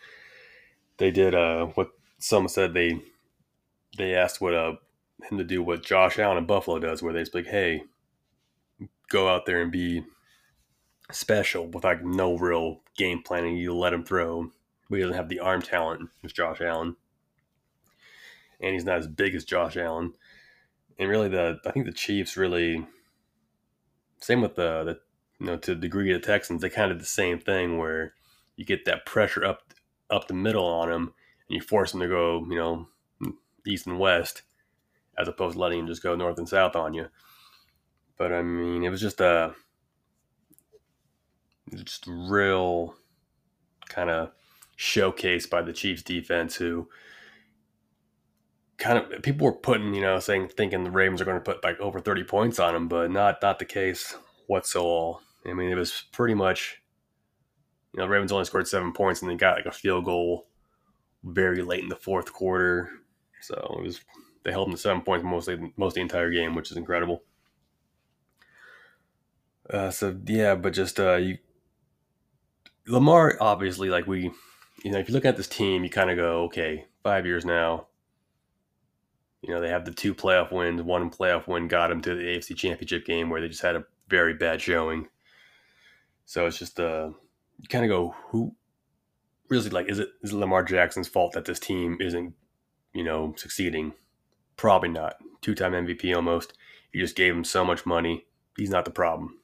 They 0.98 1.10
did 1.10 1.34
uh, 1.34 1.66
what 1.66 1.90
some 2.18 2.48
said 2.48 2.74
they 2.74 3.00
they 3.96 4.14
asked 4.14 4.40
what 4.40 4.54
uh, 4.54 4.74
him 5.22 5.38
to 5.38 5.44
do 5.44 5.62
what 5.62 5.84
Josh 5.84 6.18
Allen 6.18 6.38
in 6.38 6.46
Buffalo 6.46 6.78
does, 6.78 7.02
where 7.02 7.12
they 7.12 7.20
just 7.20 7.34
like, 7.34 7.46
hey, 7.46 7.82
go 9.10 9.28
out 9.28 9.46
there 9.46 9.62
and 9.62 9.72
be 9.72 10.02
special 11.10 11.66
with 11.66 11.84
like 11.84 12.04
no 12.04 12.36
real 12.36 12.80
game 12.96 13.22
planning. 13.22 13.56
You 13.56 13.74
let 13.74 13.92
him 13.92 14.04
throw. 14.04 14.50
He 14.88 15.00
doesn't 15.00 15.16
have 15.16 15.28
the 15.28 15.40
arm 15.40 15.62
talent 15.62 16.08
as 16.24 16.32
Josh 16.32 16.60
Allen, 16.60 16.96
and 18.60 18.72
he's 18.72 18.84
not 18.84 18.98
as 18.98 19.06
big 19.06 19.34
as 19.34 19.44
Josh 19.44 19.76
Allen 19.76 20.14
and 20.98 21.08
really 21.08 21.28
the 21.28 21.58
I 21.64 21.70
think 21.70 21.86
the 21.86 21.92
Chiefs 21.92 22.36
really 22.36 22.86
same 24.20 24.40
with 24.40 24.56
the 24.56 24.84
the 24.84 24.98
you 25.40 25.46
know 25.46 25.56
to 25.56 25.74
the 25.74 25.80
degree 25.80 26.12
of 26.12 26.20
the 26.20 26.26
Texans 26.26 26.60
they 26.60 26.70
kind 26.70 26.90
of 26.90 26.98
the 26.98 27.04
same 27.04 27.38
thing 27.38 27.78
where 27.78 28.14
you 28.56 28.64
get 28.64 28.84
that 28.86 29.06
pressure 29.06 29.44
up 29.44 29.72
up 30.10 30.26
the 30.26 30.34
middle 30.34 30.66
on 30.66 30.88
them 30.88 31.14
and 31.48 31.56
you 31.56 31.60
force 31.60 31.92
them 31.92 32.00
to 32.00 32.08
go 32.08 32.44
you 32.48 32.56
know 32.56 32.88
east 33.66 33.86
and 33.86 33.98
west 33.98 34.42
as 35.18 35.28
opposed 35.28 35.54
to 35.54 35.60
letting 35.60 35.78
them 35.78 35.86
just 35.86 36.02
go 36.02 36.14
north 36.14 36.38
and 36.38 36.48
south 36.48 36.76
on 36.76 36.94
you. 36.94 37.06
But 38.16 38.32
I 38.32 38.42
mean 38.42 38.84
it 38.84 38.90
was 38.90 39.00
just 39.00 39.20
a 39.20 39.54
just 41.74 42.04
real 42.06 42.94
kind 43.88 44.10
of 44.10 44.30
showcase 44.76 45.46
by 45.46 45.62
the 45.62 45.72
Chiefs 45.72 46.02
defense 46.02 46.56
who 46.56 46.88
kind 48.78 48.98
of 48.98 49.22
people 49.22 49.44
were 49.44 49.52
putting, 49.52 49.94
you 49.94 50.00
know, 50.00 50.18
saying 50.20 50.48
thinking 50.48 50.84
the 50.84 50.90
Ravens 50.90 51.20
are 51.20 51.24
going 51.24 51.36
to 51.36 51.42
put 51.42 51.64
like 51.64 51.78
over 51.80 52.00
30 52.00 52.24
points 52.24 52.58
on 52.58 52.74
them, 52.74 52.88
but 52.88 53.10
not 53.10 53.38
not 53.42 53.58
the 53.58 53.64
case 53.64 54.16
whatsoever. 54.46 55.18
I 55.46 55.52
mean, 55.52 55.70
it 55.70 55.76
was 55.76 56.04
pretty 56.12 56.34
much, 56.34 56.82
you 57.92 57.98
know, 57.98 58.04
the 58.04 58.10
Ravens 58.10 58.32
only 58.32 58.44
scored 58.44 58.68
seven 58.68 58.92
points 58.92 59.22
and 59.22 59.30
they 59.30 59.34
got 59.34 59.56
like 59.56 59.66
a 59.66 59.72
field 59.72 60.04
goal 60.04 60.46
very 61.24 61.62
late 61.62 61.82
in 61.82 61.88
the 61.88 61.96
fourth 61.96 62.32
quarter. 62.32 62.90
So 63.40 63.76
it 63.78 63.82
was 63.82 64.00
they 64.44 64.52
held 64.52 64.68
them 64.68 64.74
to 64.74 64.80
seven 64.80 65.02
points 65.02 65.24
mostly 65.24 65.72
most 65.76 65.94
the 65.94 66.00
entire 66.00 66.30
game, 66.30 66.54
which 66.54 66.70
is 66.70 66.76
incredible. 66.76 67.22
Uh, 69.68 69.90
so 69.90 70.16
yeah, 70.26 70.54
but 70.54 70.72
just 70.72 70.98
uh, 70.98 71.16
you, 71.16 71.38
Lamar 72.88 73.36
obviously 73.40 73.88
like 73.90 74.06
we, 74.06 74.30
you 74.82 74.90
know, 74.90 74.98
if 74.98 75.08
you 75.08 75.14
look 75.14 75.24
at 75.24 75.36
this 75.36 75.48
team, 75.48 75.84
you 75.84 75.90
kind 75.90 76.10
of 76.10 76.16
go, 76.16 76.44
okay, 76.44 76.86
five 77.02 77.26
years 77.26 77.44
now, 77.44 77.86
you 79.42 79.54
know, 79.54 79.60
they 79.60 79.68
have 79.68 79.84
the 79.84 79.92
two 79.92 80.14
playoff 80.14 80.52
wins. 80.52 80.82
One 80.82 81.10
playoff 81.10 81.46
win 81.46 81.68
got 81.68 81.88
them 81.88 82.00
to 82.02 82.14
the 82.14 82.22
AFC 82.22 82.56
Championship 82.56 83.04
game 83.04 83.30
where 83.30 83.40
they 83.40 83.48
just 83.48 83.62
had 83.62 83.76
a 83.76 83.84
very 84.08 84.34
bad 84.34 84.60
showing. 84.60 85.08
So 86.24 86.46
it's 86.46 86.58
just 86.58 86.80
uh, 86.80 87.10
you 87.58 87.68
kind 87.68 87.84
of 87.84 87.88
go, 87.88 88.14
who 88.28 88.54
really 89.48 89.70
like 89.70 89.88
is 89.88 89.98
it 89.98 90.08
is 90.22 90.32
it 90.32 90.36
Lamar 90.36 90.62
Jackson's 90.62 91.08
fault 91.08 91.32
that 91.32 91.44
this 91.44 91.60
team 91.60 91.98
isn't, 92.00 92.34
you 92.92 93.04
know, 93.04 93.34
succeeding? 93.36 93.94
Probably 94.56 94.88
not. 94.88 95.16
Two 95.40 95.54
time 95.54 95.72
MVP 95.72 96.14
almost. 96.14 96.54
You 96.92 97.00
just 97.00 97.16
gave 97.16 97.34
him 97.34 97.44
so 97.44 97.64
much 97.64 97.86
money. 97.86 98.26
He's 98.56 98.70
not 98.70 98.84
the 98.84 98.90
problem. 98.90 99.38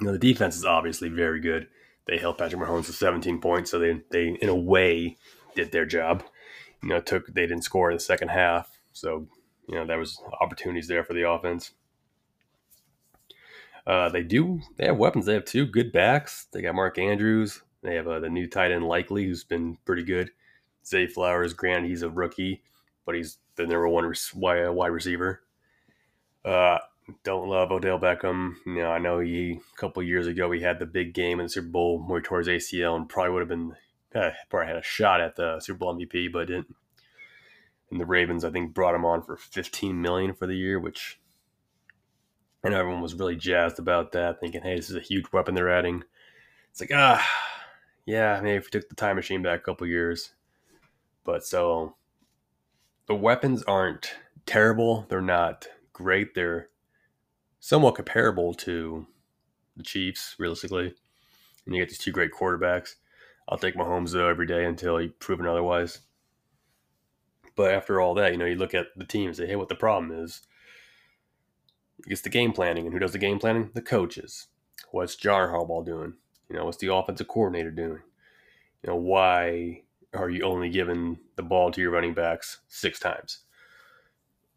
You 0.00 0.06
know, 0.06 0.12
the 0.12 0.18
defense 0.18 0.56
is 0.56 0.64
obviously 0.64 1.08
very 1.08 1.40
good. 1.40 1.68
They 2.06 2.18
held 2.18 2.38
Patrick 2.38 2.62
Mahomes 2.62 2.86
to 2.86 2.92
17 2.92 3.40
points, 3.40 3.70
so 3.70 3.78
they 3.78 4.00
they 4.10 4.28
in 4.28 4.48
a 4.48 4.54
way 4.54 5.16
did 5.54 5.72
their 5.72 5.86
job. 5.86 6.22
You 6.82 6.90
know, 6.90 7.00
took 7.00 7.26
they 7.26 7.46
didn't 7.46 7.64
score 7.64 7.90
in 7.90 7.96
the 7.96 8.02
second 8.02 8.28
half 8.28 8.76
so, 8.96 9.26
you 9.68 9.74
know, 9.74 9.84
there 9.84 9.98
was 9.98 10.22
opportunities 10.40 10.88
there 10.88 11.04
for 11.04 11.12
the 11.12 11.28
offense. 11.28 11.72
Uh, 13.86 14.08
they 14.08 14.22
do. 14.22 14.60
They 14.76 14.86
have 14.86 14.96
weapons. 14.96 15.26
They 15.26 15.34
have 15.34 15.44
two 15.44 15.66
good 15.66 15.92
backs. 15.92 16.46
They 16.50 16.62
got 16.62 16.74
Mark 16.74 16.98
Andrews. 16.98 17.62
They 17.82 17.94
have 17.96 18.08
uh, 18.08 18.20
the 18.20 18.30
new 18.30 18.48
tight 18.48 18.72
end 18.72 18.86
Likely, 18.86 19.26
who's 19.26 19.44
been 19.44 19.76
pretty 19.84 20.02
good. 20.02 20.30
Zay 20.84 21.06
Flowers, 21.06 21.52
granted 21.52 21.88
he's 21.88 22.02
a 22.02 22.08
rookie, 22.08 22.62
but 23.04 23.14
he's 23.14 23.36
the 23.56 23.64
number 23.64 23.86
one 23.86 24.10
wide 24.34 24.86
receiver. 24.86 25.42
Uh, 26.42 26.78
don't 27.24 27.48
love 27.48 27.70
Odell 27.70 27.98
Beckham. 27.98 28.54
You 28.66 28.82
know, 28.82 28.90
I 28.90 28.98
know 28.98 29.20
he 29.20 29.60
a 29.72 29.76
couple 29.80 30.02
years 30.02 30.26
ago 30.26 30.50
he 30.50 30.60
had 30.60 30.78
the 30.78 30.86
big 30.86 31.14
game 31.14 31.40
in 31.40 31.46
the 31.46 31.50
Super 31.50 31.68
Bowl 31.68 32.04
where 32.04 32.20
he 32.20 32.24
tore 32.24 32.38
his 32.38 32.48
ACL 32.48 32.96
and 32.96 33.08
probably 33.08 33.32
would 33.32 33.40
have 33.40 33.48
been 33.48 33.74
uh, 34.14 34.30
probably 34.50 34.68
had 34.68 34.76
a 34.76 34.82
shot 34.82 35.20
at 35.20 35.36
the 35.36 35.60
Super 35.60 35.78
Bowl 35.78 35.94
MVP, 35.94 36.32
but 36.32 36.48
didn't 36.48 36.74
and 37.90 38.00
the 38.00 38.06
Ravens 38.06 38.44
I 38.44 38.50
think 38.50 38.74
brought 38.74 38.94
him 38.94 39.04
on 39.04 39.22
for 39.22 39.36
15 39.36 40.00
million 40.00 40.34
for 40.34 40.46
the 40.46 40.56
year, 40.56 40.78
which 40.78 41.20
and 42.64 42.74
everyone 42.74 43.02
was 43.02 43.14
really 43.14 43.36
jazzed 43.36 43.78
about 43.78 44.12
that, 44.12 44.40
thinking, 44.40 44.62
"Hey, 44.62 44.76
this 44.76 44.90
is 44.90 44.96
a 44.96 45.00
huge 45.00 45.26
weapon 45.32 45.54
they're 45.54 45.70
adding." 45.70 46.02
It's 46.70 46.80
like 46.80 46.90
ah, 46.92 47.24
yeah, 48.04 48.40
maybe 48.42 48.56
if 48.56 48.64
we 48.64 48.70
took 48.70 48.88
the 48.88 48.96
time 48.96 49.16
machine 49.16 49.42
back 49.42 49.60
a 49.60 49.62
couple 49.62 49.86
years. 49.86 50.34
But 51.24 51.44
so 51.44 51.96
the 53.06 53.14
weapons 53.14 53.62
aren't 53.64 54.14
terrible. 54.46 55.06
They're 55.08 55.20
not 55.20 55.68
great. 55.92 56.34
They're 56.34 56.68
somewhat 57.60 57.94
comparable 57.94 58.54
to 58.54 59.06
the 59.76 59.82
Chiefs, 59.82 60.34
realistically. 60.38 60.94
And 61.64 61.74
you 61.74 61.82
get 61.82 61.88
these 61.88 61.98
two 61.98 62.12
great 62.12 62.32
quarterbacks. 62.32 62.94
I'll 63.48 63.58
take 63.58 63.74
Mahomes 63.74 64.12
though 64.12 64.28
every 64.28 64.46
day 64.46 64.64
until 64.64 64.98
he 64.98 65.08
proven 65.08 65.46
otherwise. 65.46 66.00
But 67.56 67.72
after 67.72 68.00
all 68.00 68.14
that, 68.14 68.32
you 68.32 68.38
know, 68.38 68.44
you 68.44 68.56
look 68.56 68.74
at 68.74 68.86
the 68.96 69.04
team 69.04 69.28
and 69.28 69.36
say, 69.36 69.46
hey, 69.46 69.56
what 69.56 69.68
the 69.68 69.74
problem 69.74 70.12
is. 70.12 70.42
It's 72.06 72.20
the 72.20 72.28
game 72.28 72.52
planning. 72.52 72.84
And 72.84 72.92
who 72.92 72.98
does 72.98 73.12
the 73.12 73.18
game 73.18 73.38
planning? 73.38 73.70
The 73.74 73.82
coaches. 73.82 74.48
What's 74.90 75.16
John 75.16 75.48
Harbaugh 75.48 75.84
doing? 75.84 76.14
You 76.50 76.56
know, 76.56 76.66
what's 76.66 76.76
the 76.76 76.92
offensive 76.92 77.28
coordinator 77.28 77.70
doing? 77.70 78.02
You 78.82 78.90
know, 78.90 78.96
why 78.96 79.82
are 80.14 80.28
you 80.28 80.42
only 80.42 80.68
giving 80.68 81.18
the 81.36 81.42
ball 81.42 81.70
to 81.70 81.80
your 81.80 81.90
running 81.90 82.14
backs 82.14 82.60
six 82.68 82.98
times 83.00 83.40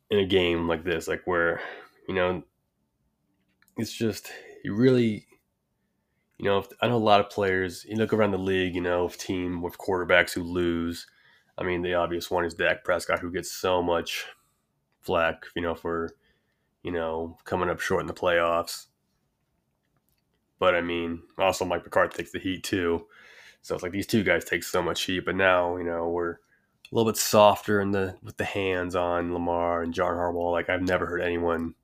in 0.09 0.19
a 0.19 0.25
game 0.25 0.67
like 0.67 0.83
this? 0.83 1.07
Like 1.07 1.21
where, 1.25 1.61
you 2.07 2.13
know, 2.13 2.43
it's 3.81 3.93
just 3.93 4.31
you 4.63 4.73
really 4.73 5.25
you 6.39 6.45
know, 6.45 6.63
I 6.81 6.87
know 6.87 6.95
a 6.95 6.97
lot 6.97 7.19
of 7.19 7.29
players. 7.29 7.85
You 7.87 7.97
look 7.97 8.13
around 8.13 8.31
the 8.31 8.37
league, 8.37 8.73
you 8.73 8.81
know, 8.81 9.03
of 9.03 9.17
team 9.17 9.61
with 9.61 9.77
quarterbacks 9.77 10.33
who 10.33 10.41
lose. 10.41 11.05
I 11.57 11.63
mean, 11.63 11.81
the 11.81 11.95
obvious 11.95 12.31
one 12.31 12.45
is 12.45 12.53
Dak 12.53 12.85
Prescott, 12.85 13.19
who 13.19 13.29
gets 13.29 13.51
so 13.51 13.83
much 13.83 14.25
flack, 15.01 15.43
you 15.55 15.61
know, 15.61 15.75
for 15.75 16.15
you 16.81 16.91
know 16.91 17.37
coming 17.43 17.69
up 17.69 17.81
short 17.81 18.01
in 18.01 18.07
the 18.07 18.13
playoffs. 18.13 18.87
But 20.59 20.75
I 20.75 20.81
mean, 20.81 21.23
also 21.37 21.65
Mike 21.65 21.83
McCarthy 21.83 22.17
takes 22.17 22.31
the 22.31 22.39
heat 22.39 22.63
too. 22.63 23.05
So 23.61 23.75
it's 23.75 23.83
like 23.83 23.91
these 23.91 24.07
two 24.07 24.23
guys 24.23 24.45
take 24.45 24.63
so 24.63 24.81
much 24.81 25.03
heat, 25.03 25.25
but 25.25 25.35
now 25.35 25.75
you 25.75 25.83
know 25.83 26.07
we're 26.07 26.31
a 26.31 26.37
little 26.91 27.11
bit 27.11 27.17
softer 27.17 27.81
in 27.81 27.91
the 27.91 28.15
with 28.23 28.37
the 28.37 28.45
hands 28.45 28.95
on 28.95 29.33
Lamar 29.33 29.83
and 29.83 29.93
John 29.93 30.13
Harbaugh. 30.15 30.53
Like 30.53 30.69
I've 30.69 30.81
never 30.81 31.05
heard 31.05 31.21
anyone 31.21 31.75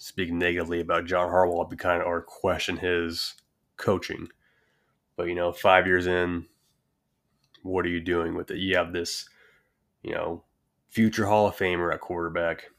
speak 0.00 0.32
negatively 0.32 0.80
about 0.80 1.06
John 1.06 1.28
Harbaugh, 1.28 1.68
be 1.68 1.76
kind 1.76 2.00
of 2.00 2.08
or 2.08 2.22
question 2.22 2.78
his 2.78 3.34
coaching. 3.76 4.28
But 5.16 5.28
you 5.28 5.34
know, 5.34 5.52
five 5.52 5.86
years 5.86 6.06
in, 6.06 6.46
what 7.62 7.84
are 7.84 7.90
you 7.90 8.00
doing 8.00 8.34
with 8.34 8.50
it? 8.50 8.58
You 8.58 8.76
have 8.76 8.92
this, 8.92 9.28
you 10.02 10.14
know, 10.14 10.44
future 10.88 11.26
Hall 11.26 11.46
of 11.46 11.56
Famer 11.56 11.92
at 11.92 12.00
quarterback. 12.00 12.70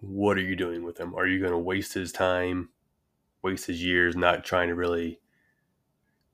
What 0.00 0.36
are 0.36 0.42
you 0.42 0.56
doing 0.56 0.82
with 0.82 0.98
him? 0.98 1.14
Are 1.14 1.26
you 1.26 1.38
going 1.38 1.52
to 1.52 1.58
waste 1.58 1.94
his 1.94 2.10
time, 2.10 2.70
waste 3.42 3.66
his 3.66 3.84
years 3.84 4.16
not 4.16 4.44
trying 4.44 4.68
to 4.68 4.74
really 4.74 5.20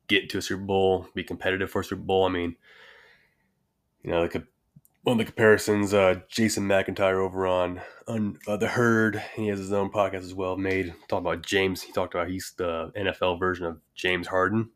get 0.06 0.30
to 0.30 0.38
a 0.38 0.42
Super 0.42 0.62
Bowl, 0.62 1.06
be 1.14 1.22
competitive 1.22 1.70
for 1.70 1.82
a 1.82 1.84
Super 1.84 2.02
Bowl? 2.02 2.25
I 2.25 2.30
mean, 2.30 2.56
you 4.02 4.10
know, 4.10 4.22
like 4.22 4.42
one 5.02 5.14
of 5.14 5.18
the 5.18 5.32
comparisons 5.32 5.94
uh, 5.94 6.16
Jason 6.28 6.64
McIntyre 6.68 7.18
over 7.18 7.46
on, 7.46 7.80
uh, 8.46 8.56
the 8.56 8.68
Herd, 8.68 9.22
he 9.34 9.48
has 9.48 9.58
his 9.58 9.72
own 9.72 9.90
podcast 9.90 10.24
as 10.24 10.34
well. 10.34 10.56
Made 10.56 10.94
talk 11.08 11.20
about 11.20 11.44
James. 11.44 11.82
He 11.82 11.92
talked 11.92 12.14
about 12.14 12.28
he's 12.28 12.52
the 12.56 12.92
NFL 12.96 13.38
version 13.38 13.66
of 13.66 13.78
James 13.94 14.26
Harden, 14.26 14.70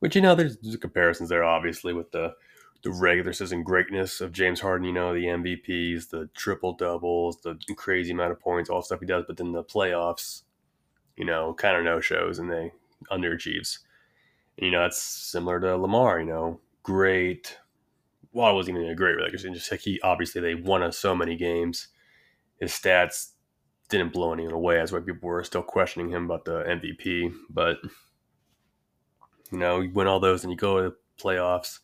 which 0.00 0.14
you 0.16 0.22
know 0.22 0.34
there's, 0.34 0.58
there's 0.58 0.76
comparisons 0.76 1.28
there 1.28 1.44
obviously 1.44 1.92
with 1.92 2.10
the 2.12 2.34
the 2.82 2.90
regular 2.90 3.32
season 3.32 3.62
greatness 3.62 4.20
of 4.20 4.32
James 4.32 4.60
Harden. 4.60 4.86
You 4.86 4.92
know 4.92 5.14
the 5.14 5.26
MVPs, 5.26 6.10
the 6.10 6.28
triple 6.34 6.74
doubles, 6.74 7.40
the 7.42 7.56
crazy 7.76 8.12
amount 8.12 8.32
of 8.32 8.40
points, 8.40 8.68
all 8.68 8.82
stuff 8.82 9.00
he 9.00 9.06
does. 9.06 9.24
But 9.26 9.36
then 9.36 9.52
the 9.52 9.64
playoffs, 9.64 10.42
you 11.16 11.24
know, 11.24 11.54
kind 11.54 11.76
of 11.76 11.84
no 11.84 12.00
shows 12.00 12.38
and 12.38 12.50
they 12.50 12.72
underachieves. 13.10 13.78
And, 14.58 14.66
you 14.66 14.72
know 14.72 14.82
that's 14.82 15.00
similar 15.00 15.60
to 15.60 15.76
Lamar. 15.76 16.20
You 16.20 16.26
know, 16.26 16.60
great 16.82 17.56
well, 18.32 18.50
it 18.50 18.54
wasn't 18.54 18.78
even 18.78 18.90
a 18.90 18.94
great 18.94 19.16
regular 19.16 19.36
season. 19.36 19.54
Just 19.54 19.70
like 19.70 19.80
he 19.80 20.00
obviously 20.02 20.40
they 20.40 20.54
won 20.54 20.82
us 20.82 20.98
so 20.98 21.14
many 21.14 21.36
games. 21.36 21.88
His 22.60 22.72
stats 22.72 23.32
didn't 23.88 24.12
blow 24.12 24.32
anyone 24.32 24.54
away. 24.54 24.76
That's 24.76 24.92
why 24.92 25.00
people 25.00 25.28
were 25.28 25.44
still 25.44 25.62
questioning 25.62 26.10
him 26.10 26.24
about 26.24 26.44
the 26.44 26.62
MVP. 26.62 27.32
But 27.50 27.78
you 29.50 29.58
know, 29.58 29.80
you 29.80 29.90
win 29.90 30.06
all 30.06 30.20
those 30.20 30.44
and 30.44 30.50
you 30.50 30.56
go 30.56 30.78
to 30.78 30.90
the 30.90 30.96
playoffs. 31.22 31.80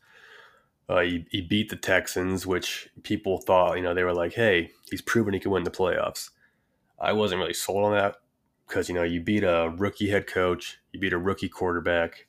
Uh, 0.89 1.01
he, 1.01 1.27
he 1.31 1.43
beat 1.43 1.69
the 1.69 1.77
Texans, 1.77 2.47
which 2.47 2.89
people 3.03 3.43
thought, 3.43 3.77
you 3.77 3.83
know, 3.83 3.93
they 3.93 4.05
were 4.05 4.15
like, 4.15 4.33
hey, 4.33 4.71
he's 4.91 5.03
proven 5.03 5.35
he 5.35 5.41
can 5.41 5.51
win 5.51 5.65
the 5.65 5.71
playoffs. 5.71 6.31
I 6.99 7.13
wasn't 7.13 7.41
really 7.41 7.53
sold 7.53 7.85
on 7.85 7.93
that 7.93 8.17
because, 8.67 8.89
you 8.89 8.95
know, 8.95 9.03
you 9.03 9.21
beat 9.21 9.45
a 9.45 9.75
rookie 9.77 10.09
head 10.09 10.27
coach, 10.27 10.79
you 10.93 10.99
beat 10.99 11.13
a 11.13 11.19
rookie 11.19 11.51
quarterback, 11.51 12.27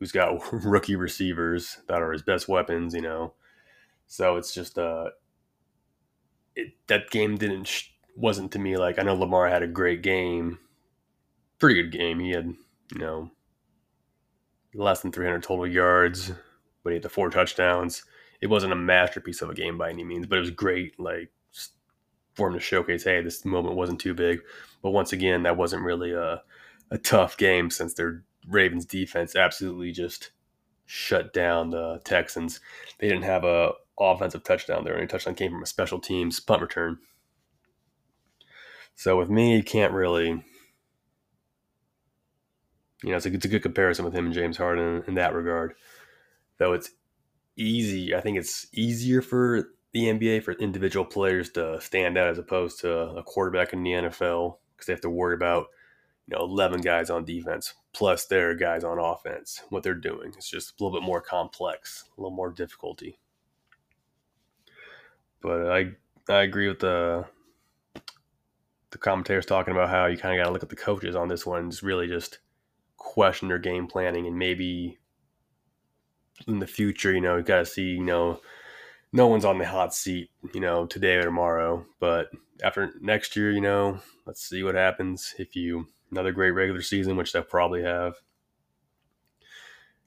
who's 0.00 0.10
got 0.10 0.52
rookie 0.64 0.96
receivers 0.96 1.78
that 1.86 2.02
are 2.02 2.10
his 2.10 2.22
best 2.22 2.48
weapons, 2.48 2.94
you 2.94 3.02
know. 3.02 3.34
So 4.06 4.36
it's 4.36 4.52
just 4.52 4.78
uh 4.78 5.10
it, 6.56 6.72
that 6.88 7.10
game 7.10 7.36
didn't 7.36 7.68
sh- 7.68 7.90
wasn't 8.16 8.50
to 8.52 8.58
me 8.58 8.76
like 8.76 8.98
I 8.98 9.02
know 9.02 9.14
Lamar 9.14 9.48
had 9.48 9.62
a 9.62 9.68
great 9.68 10.02
game. 10.02 10.58
Pretty 11.60 11.82
good 11.82 11.92
game. 11.92 12.18
He 12.18 12.30
had, 12.30 12.46
you 12.92 12.98
know, 12.98 13.30
less 14.74 15.02
than 15.02 15.12
300 15.12 15.42
total 15.42 15.66
yards, 15.66 16.32
but 16.82 16.90
he 16.90 16.94
had 16.94 17.02
the 17.02 17.08
four 17.08 17.28
touchdowns. 17.28 18.02
It 18.40 18.48
wasn't 18.48 18.72
a 18.72 18.76
masterpiece 18.76 19.42
of 19.42 19.50
a 19.50 19.54
game 19.54 19.76
by 19.76 19.90
any 19.90 20.02
means, 20.02 20.26
but 20.26 20.38
it 20.38 20.40
was 20.40 20.50
great 20.50 20.98
like 20.98 21.30
for 22.34 22.48
him 22.48 22.54
to 22.54 22.60
showcase, 22.60 23.04
hey, 23.04 23.20
this 23.20 23.44
moment 23.44 23.76
wasn't 23.76 24.00
too 24.00 24.14
big. 24.14 24.40
But 24.82 24.92
once 24.92 25.12
again, 25.12 25.42
that 25.42 25.58
wasn't 25.58 25.84
really 25.84 26.12
a 26.12 26.42
a 26.90 26.98
tough 26.98 27.36
game 27.36 27.70
since 27.70 27.94
they're 27.94 28.24
Ravens 28.48 28.84
defense 28.84 29.36
absolutely 29.36 29.92
just 29.92 30.30
shut 30.86 31.32
down 31.32 31.70
the 31.70 32.00
Texans. 32.04 32.60
They 32.98 33.08
didn't 33.08 33.24
have 33.24 33.44
a 33.44 33.72
offensive 33.98 34.42
touchdown. 34.42 34.84
Their 34.84 34.94
only 34.94 35.06
touchdown 35.06 35.34
came 35.34 35.52
from 35.52 35.62
a 35.62 35.66
special 35.66 36.00
teams 36.00 36.40
punt 36.40 36.62
return. 36.62 36.98
So 38.94 39.16
with 39.16 39.30
me, 39.30 39.56
you 39.56 39.62
can't 39.62 39.92
really, 39.92 40.28
you 43.02 43.10
know, 43.10 43.16
it's 43.16 43.26
a, 43.26 43.32
it's 43.32 43.44
a 43.44 43.48
good 43.48 43.62
comparison 43.62 44.04
with 44.04 44.14
him 44.14 44.26
and 44.26 44.34
James 44.34 44.56
Harden 44.56 45.04
in 45.06 45.14
that 45.14 45.34
regard. 45.34 45.74
Though 46.58 46.72
it's 46.72 46.90
easy, 47.56 48.14
I 48.14 48.20
think 48.20 48.36
it's 48.36 48.66
easier 48.72 49.22
for 49.22 49.70
the 49.92 50.04
NBA 50.04 50.42
for 50.42 50.52
individual 50.52 51.04
players 51.04 51.50
to 51.50 51.80
stand 51.80 52.16
out 52.18 52.28
as 52.28 52.38
opposed 52.38 52.80
to 52.80 52.90
a 52.92 53.22
quarterback 53.22 53.72
in 53.72 53.82
the 53.82 53.90
NFL 53.90 54.56
because 54.72 54.86
they 54.86 54.92
have 54.92 55.00
to 55.02 55.10
worry 55.10 55.34
about 55.34 55.66
you 56.30 56.36
know 56.36 56.44
11 56.44 56.80
guys 56.80 57.10
on 57.10 57.24
defense 57.24 57.74
plus 57.92 58.26
their 58.26 58.54
guys 58.54 58.84
on 58.84 58.98
offense 58.98 59.62
what 59.70 59.82
they're 59.82 59.94
doing. 59.94 60.32
It's 60.36 60.48
just 60.48 60.70
a 60.70 60.84
little 60.84 60.98
bit 60.98 61.04
more 61.04 61.20
complex 61.20 62.04
a 62.16 62.20
little 62.20 62.34
more 62.34 62.50
difficulty. 62.50 63.18
But 65.42 65.70
i 65.70 65.92
i 66.28 66.42
agree 66.42 66.68
with 66.68 66.80
the 66.80 67.24
the 68.90 68.98
commentators 68.98 69.46
talking 69.46 69.72
about 69.72 69.88
how 69.88 70.06
you 70.06 70.16
kind 70.16 70.34
of 70.34 70.42
got 70.42 70.48
to 70.48 70.52
look 70.52 70.62
at 70.62 70.68
the 70.68 70.76
coaches 70.76 71.16
on 71.16 71.28
this 71.28 71.46
one 71.46 71.68
It's 71.68 71.82
really 71.82 72.06
just 72.06 72.38
question 72.96 73.48
their 73.48 73.58
game 73.58 73.86
planning 73.86 74.26
and 74.26 74.38
maybe 74.38 74.98
in 76.46 76.58
the 76.58 76.66
future 76.66 77.12
you 77.12 77.20
know 77.20 77.36
you 77.36 77.42
got 77.42 77.58
to 77.58 77.66
see 77.66 77.82
you 77.82 78.04
know 78.04 78.40
no 79.12 79.26
one's 79.26 79.44
on 79.44 79.58
the 79.58 79.66
hot 79.66 79.94
seat 79.94 80.30
you 80.54 80.60
know 80.60 80.86
today 80.86 81.16
or 81.16 81.24
tomorrow. 81.24 81.84
But 81.98 82.30
after 82.62 82.92
next 83.00 83.34
year 83.34 83.50
you 83.50 83.60
know 83.60 83.98
let's 84.26 84.46
see 84.48 84.62
what 84.62 84.74
happens 84.74 85.34
if 85.38 85.56
you 85.56 85.88
another 86.10 86.32
great 86.32 86.50
regular 86.50 86.82
season, 86.82 87.16
which 87.16 87.32
they'll 87.32 87.42
probably 87.42 87.82
have. 87.82 88.14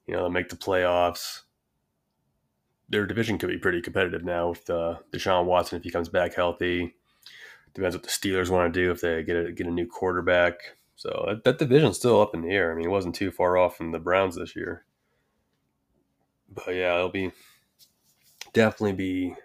You 0.08 0.16
know, 0.16 0.30
make 0.30 0.50
the 0.50 0.56
playoffs. 0.56 1.42
Their 2.90 3.06
division 3.06 3.38
could 3.38 3.50
be 3.50 3.58
pretty 3.58 3.82
competitive 3.82 4.24
now 4.24 4.50
with 4.50 4.70
uh, 4.70 4.98
Deshaun 5.12 5.46
Watson 5.46 5.78
if 5.78 5.84
he 5.84 5.92
comes 5.92 6.10
back 6.10 6.36
healthy. 6.36 6.96
Depends 7.74 7.96
what 7.96 8.04
the 8.04 8.10
Steelers 8.10 8.50
want 8.50 8.74
to 8.74 8.80
do 8.80 8.92
if 8.92 9.02
they 9.02 9.24
get 9.24 9.36
a 9.36 9.52
get 9.52 9.68
a 9.68 9.72
new 9.72 9.88
quarterback. 9.88 10.56
So 10.96 11.26
that, 11.28 11.44
that 11.44 11.58
division's 11.58 11.98
still 11.98 12.22
up 12.22 12.36
in 12.36 12.42
the 12.42 12.50
air. 12.50 12.72
I 12.72 12.76
mean, 12.76 12.86
it 12.86 12.92
wasn't 12.92 13.16
too 13.16 13.32
far 13.32 13.58
off 13.58 13.78
from 13.78 13.92
the 13.92 14.00
Browns 14.00 14.36
this 14.36 14.56
year. 14.56 14.86
But 16.50 16.76
yeah, 16.76 16.96
it'll 16.96 17.10
be 17.10 17.32
definitely 18.54 18.94
be 18.94 19.36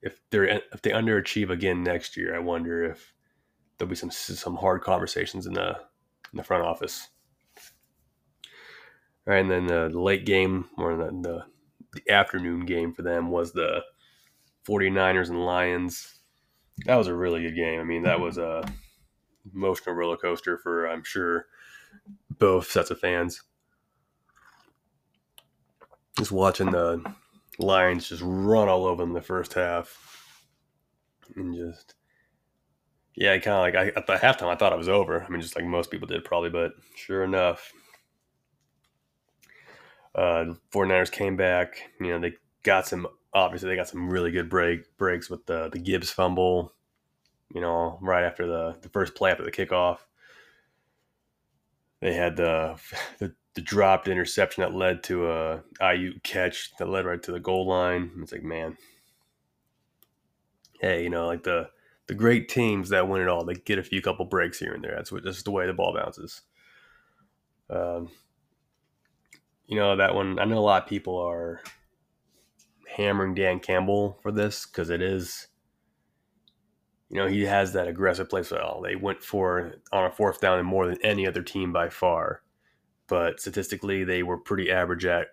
if 0.00 0.20
they're 0.30 0.44
if 0.44 0.82
they 0.82 0.90
underachieve 0.90 1.50
again 1.50 1.82
next 1.82 2.16
year. 2.16 2.36
I 2.36 2.38
wonder 2.38 2.84
if 2.84 3.12
there'll 3.78 3.90
be 3.90 3.96
some 3.96 4.10
some 4.10 4.56
hard 4.56 4.82
conversations 4.82 5.46
in 5.46 5.54
the 5.54 5.68
in 6.32 6.36
the 6.36 6.42
front 6.42 6.64
office. 6.64 7.08
All 9.26 9.34
right, 9.34 9.40
and 9.40 9.50
then 9.50 9.66
the, 9.66 9.88
late 9.90 10.24
game 10.24 10.66
or 10.78 10.96
the, 10.96 11.04
the, 11.04 11.44
the 11.92 12.12
afternoon 12.12 12.64
game 12.64 12.94
for 12.94 13.02
them 13.02 13.28
was 13.28 13.52
the 13.52 13.82
49ers 14.66 15.28
and 15.28 15.44
Lions. 15.44 16.20
That 16.86 16.96
was 16.96 17.08
a 17.08 17.14
really 17.14 17.42
good 17.42 17.54
game. 17.54 17.78
I 17.78 17.84
mean, 17.84 18.04
that 18.04 18.20
was 18.20 18.38
a 18.38 18.64
emotional 19.54 19.94
roller 19.94 20.16
coaster 20.16 20.56
for 20.58 20.86
I'm 20.86 21.04
sure 21.04 21.46
both 22.38 22.70
sets 22.70 22.90
of 22.90 23.00
fans. 23.00 23.42
Just 26.16 26.32
watching 26.32 26.70
the 26.70 27.02
Lions 27.58 28.08
just 28.08 28.22
run 28.24 28.68
all 28.68 28.86
over 28.86 29.02
them 29.02 29.12
the 29.12 29.20
first 29.20 29.52
half 29.52 30.24
and 31.36 31.54
just 31.54 31.94
yeah, 33.18 33.36
kind 33.38 33.56
of 33.56 33.60
like 33.62 33.74
I, 33.74 33.98
at 33.98 34.06
the 34.06 34.14
halftime, 34.14 34.48
I 34.48 34.54
thought 34.56 34.72
it 34.72 34.78
was 34.78 34.88
over. 34.88 35.22
I 35.22 35.28
mean, 35.28 35.40
just 35.40 35.56
like 35.56 35.64
most 35.64 35.90
people 35.90 36.06
did 36.06 36.24
probably, 36.24 36.50
but 36.50 36.72
sure 36.94 37.24
enough, 37.24 37.72
Uh, 40.14 40.54
49ers 40.72 41.12
came 41.12 41.36
back. 41.36 41.90
You 42.00 42.08
know, 42.08 42.18
they 42.18 42.34
got 42.62 42.86
some, 42.86 43.06
obviously, 43.32 43.68
they 43.68 43.76
got 43.76 43.88
some 43.88 44.10
really 44.10 44.30
good 44.30 44.48
break 44.48 44.96
breaks 44.96 45.30
with 45.30 45.46
the, 45.46 45.68
the 45.68 45.78
Gibbs 45.78 46.10
fumble, 46.10 46.72
you 47.54 47.60
know, 47.60 47.98
right 48.02 48.24
after 48.24 48.46
the, 48.46 48.76
the 48.82 48.88
first 48.88 49.14
play 49.14 49.30
after 49.30 49.44
the 49.44 49.52
kickoff. 49.52 49.98
They 52.00 52.14
had 52.14 52.36
the, 52.36 52.78
the, 53.18 53.34
the 53.54 53.60
dropped 53.60 54.08
interception 54.08 54.62
that 54.62 54.74
led 54.74 55.02
to 55.04 55.30
a 55.30 55.62
Aiyuk 55.80 56.22
catch 56.22 56.72
that 56.78 56.88
led 56.88 57.06
right 57.06 57.22
to 57.22 57.32
the 57.32 57.40
goal 57.40 57.66
line. 57.66 58.10
It's 58.22 58.32
like, 58.32 58.42
man, 58.44 58.76
hey, 60.80 61.02
you 61.02 61.10
know, 61.10 61.26
like 61.26 61.42
the 61.44 61.70
the 62.08 62.14
great 62.14 62.48
teams 62.48 62.88
that 62.88 63.06
win 63.06 63.20
it 63.20 63.28
all, 63.28 63.44
they 63.44 63.54
get 63.54 63.78
a 63.78 63.84
few 63.84 64.00
couple 64.02 64.24
breaks 64.24 64.58
here 64.58 64.72
and 64.72 64.82
there. 64.82 64.94
That's 64.96 65.12
what 65.12 65.24
just 65.24 65.44
the 65.44 65.50
way 65.50 65.66
the 65.66 65.74
ball 65.74 65.94
bounces. 65.94 66.40
Um, 67.70 68.08
you 69.66 69.76
know 69.76 69.94
that 69.96 70.14
one. 70.14 70.38
I 70.38 70.46
know 70.46 70.58
a 70.58 70.60
lot 70.60 70.82
of 70.82 70.88
people 70.88 71.18
are 71.18 71.60
hammering 72.96 73.34
Dan 73.34 73.60
Campbell 73.60 74.18
for 74.22 74.32
this 74.32 74.66
because 74.66 74.90
it 74.90 75.02
is. 75.02 75.48
You 77.10 77.18
know 77.18 77.26
he 77.26 77.42
has 77.42 77.74
that 77.74 77.88
aggressive 77.88 78.30
play 78.30 78.42
style. 78.42 78.80
They 78.82 78.96
went 78.96 79.22
for 79.22 79.74
on 79.92 80.06
a 80.06 80.10
fourth 80.10 80.40
down 80.40 80.58
and 80.58 80.66
more 80.66 80.86
than 80.86 81.02
any 81.02 81.26
other 81.26 81.42
team 81.42 81.72
by 81.72 81.90
far, 81.90 82.42
but 83.06 83.40
statistically 83.40 84.04
they 84.04 84.22
were 84.22 84.38
pretty 84.38 84.70
average 84.70 85.04
at, 85.04 85.28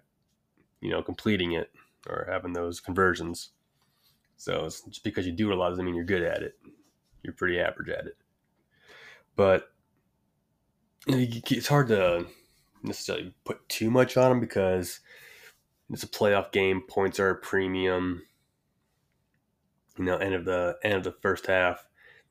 you 0.81 0.89
know, 0.89 1.01
completing 1.01 1.53
it 1.53 1.71
or 2.07 2.27
having 2.29 2.53
those 2.53 2.81
conversions. 2.81 3.51
So 4.37 4.65
it's 4.65 4.81
just 4.81 5.03
because 5.03 5.25
you 5.25 5.31
do 5.31 5.49
it 5.49 5.55
a 5.55 5.59
lot 5.59 5.69
doesn't 5.69 5.85
mean 5.85 5.95
you're 5.95 6.03
good 6.03 6.23
at 6.23 6.41
it. 6.43 6.55
You're 7.23 7.33
pretty 7.33 7.59
average 7.59 7.89
at 7.89 8.05
it. 8.05 8.17
But 9.35 9.69
it's 11.07 11.67
hard 11.67 11.87
to 11.89 12.25
necessarily 12.83 13.33
put 13.43 13.67
too 13.69 13.89
much 13.89 14.17
on 14.17 14.29
them 14.29 14.39
because 14.39 14.99
it's 15.89 16.03
a 16.03 16.07
playoff 16.07 16.51
game. 16.51 16.81
Points 16.87 17.19
are 17.19 17.29
a 17.29 17.35
premium. 17.35 18.23
You 19.97 20.05
know, 20.05 20.17
end 20.17 20.35
of 20.35 20.45
the 20.45 20.77
end 20.83 20.95
of 20.95 21.03
the 21.03 21.15
first 21.21 21.47
half, 21.47 21.85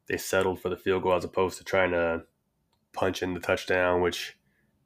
they 0.06 0.16
settled 0.16 0.60
for 0.60 0.68
the 0.68 0.76
field 0.76 1.02
goal 1.02 1.14
as 1.14 1.24
opposed 1.24 1.58
to 1.58 1.64
trying 1.64 1.92
to 1.92 2.24
punch 2.92 3.22
in 3.22 3.34
the 3.34 3.40
touchdown, 3.40 4.00
which 4.00 4.36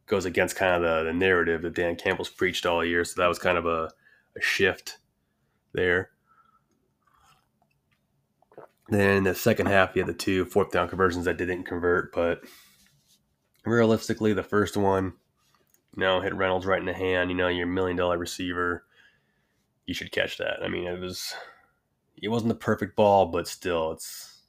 goes 0.07 0.25
against 0.25 0.57
kind 0.57 0.75
of 0.75 0.83
the, 0.83 1.11
the 1.11 1.13
narrative 1.13 1.63
that 1.63 1.75
Dan 1.75 1.97
Campbell's 1.97 2.31
preached 2.31 2.67
all 2.67 2.85
year. 2.85 3.05
So 3.05 3.21
that 3.21 3.29
was 3.29 3.39
kind 3.39 3.59
of 3.59 3.67
a, 3.67 3.91
a 4.37 4.41
shift 4.41 4.99
there. 5.73 6.11
Then 8.89 9.25
the 9.25 9.35
second 9.35 9.67
half, 9.67 9.95
you 9.95 10.03
had 10.03 10.09
the 10.09 10.15
two 10.15 10.47
fourth 10.47 10.71
down 10.71 10.89
conversions 10.89 11.27
that 11.27 11.37
didn't 11.37 11.65
convert, 11.65 12.13
but 12.15 12.41
realistically, 13.65 14.33
the 14.33 14.43
first 14.43 14.77
one, 14.77 15.13
you 15.95 16.01
know, 16.01 16.21
hit 16.21 16.35
Reynolds 16.35 16.65
right 16.65 16.81
in 16.81 16.87
the 16.87 16.95
hand. 16.95 17.31
You 17.31 17.37
know, 17.37 17.49
your 17.49 17.67
million 17.67 17.97
dollar 17.97 18.17
receiver, 18.17 18.85
you 19.87 19.93
should 19.93 20.11
catch 20.11 20.39
that. 20.39 20.63
I 20.63 20.69
mean, 20.69 20.87
it 20.87 20.99
was, 21.01 21.35
it 22.17 22.29
wasn't 22.29 22.49
the 22.49 22.55
perfect 22.55 22.97
ball, 22.97 23.27
but 23.27 23.47
still, 23.47 23.93
it's, 23.93 24.43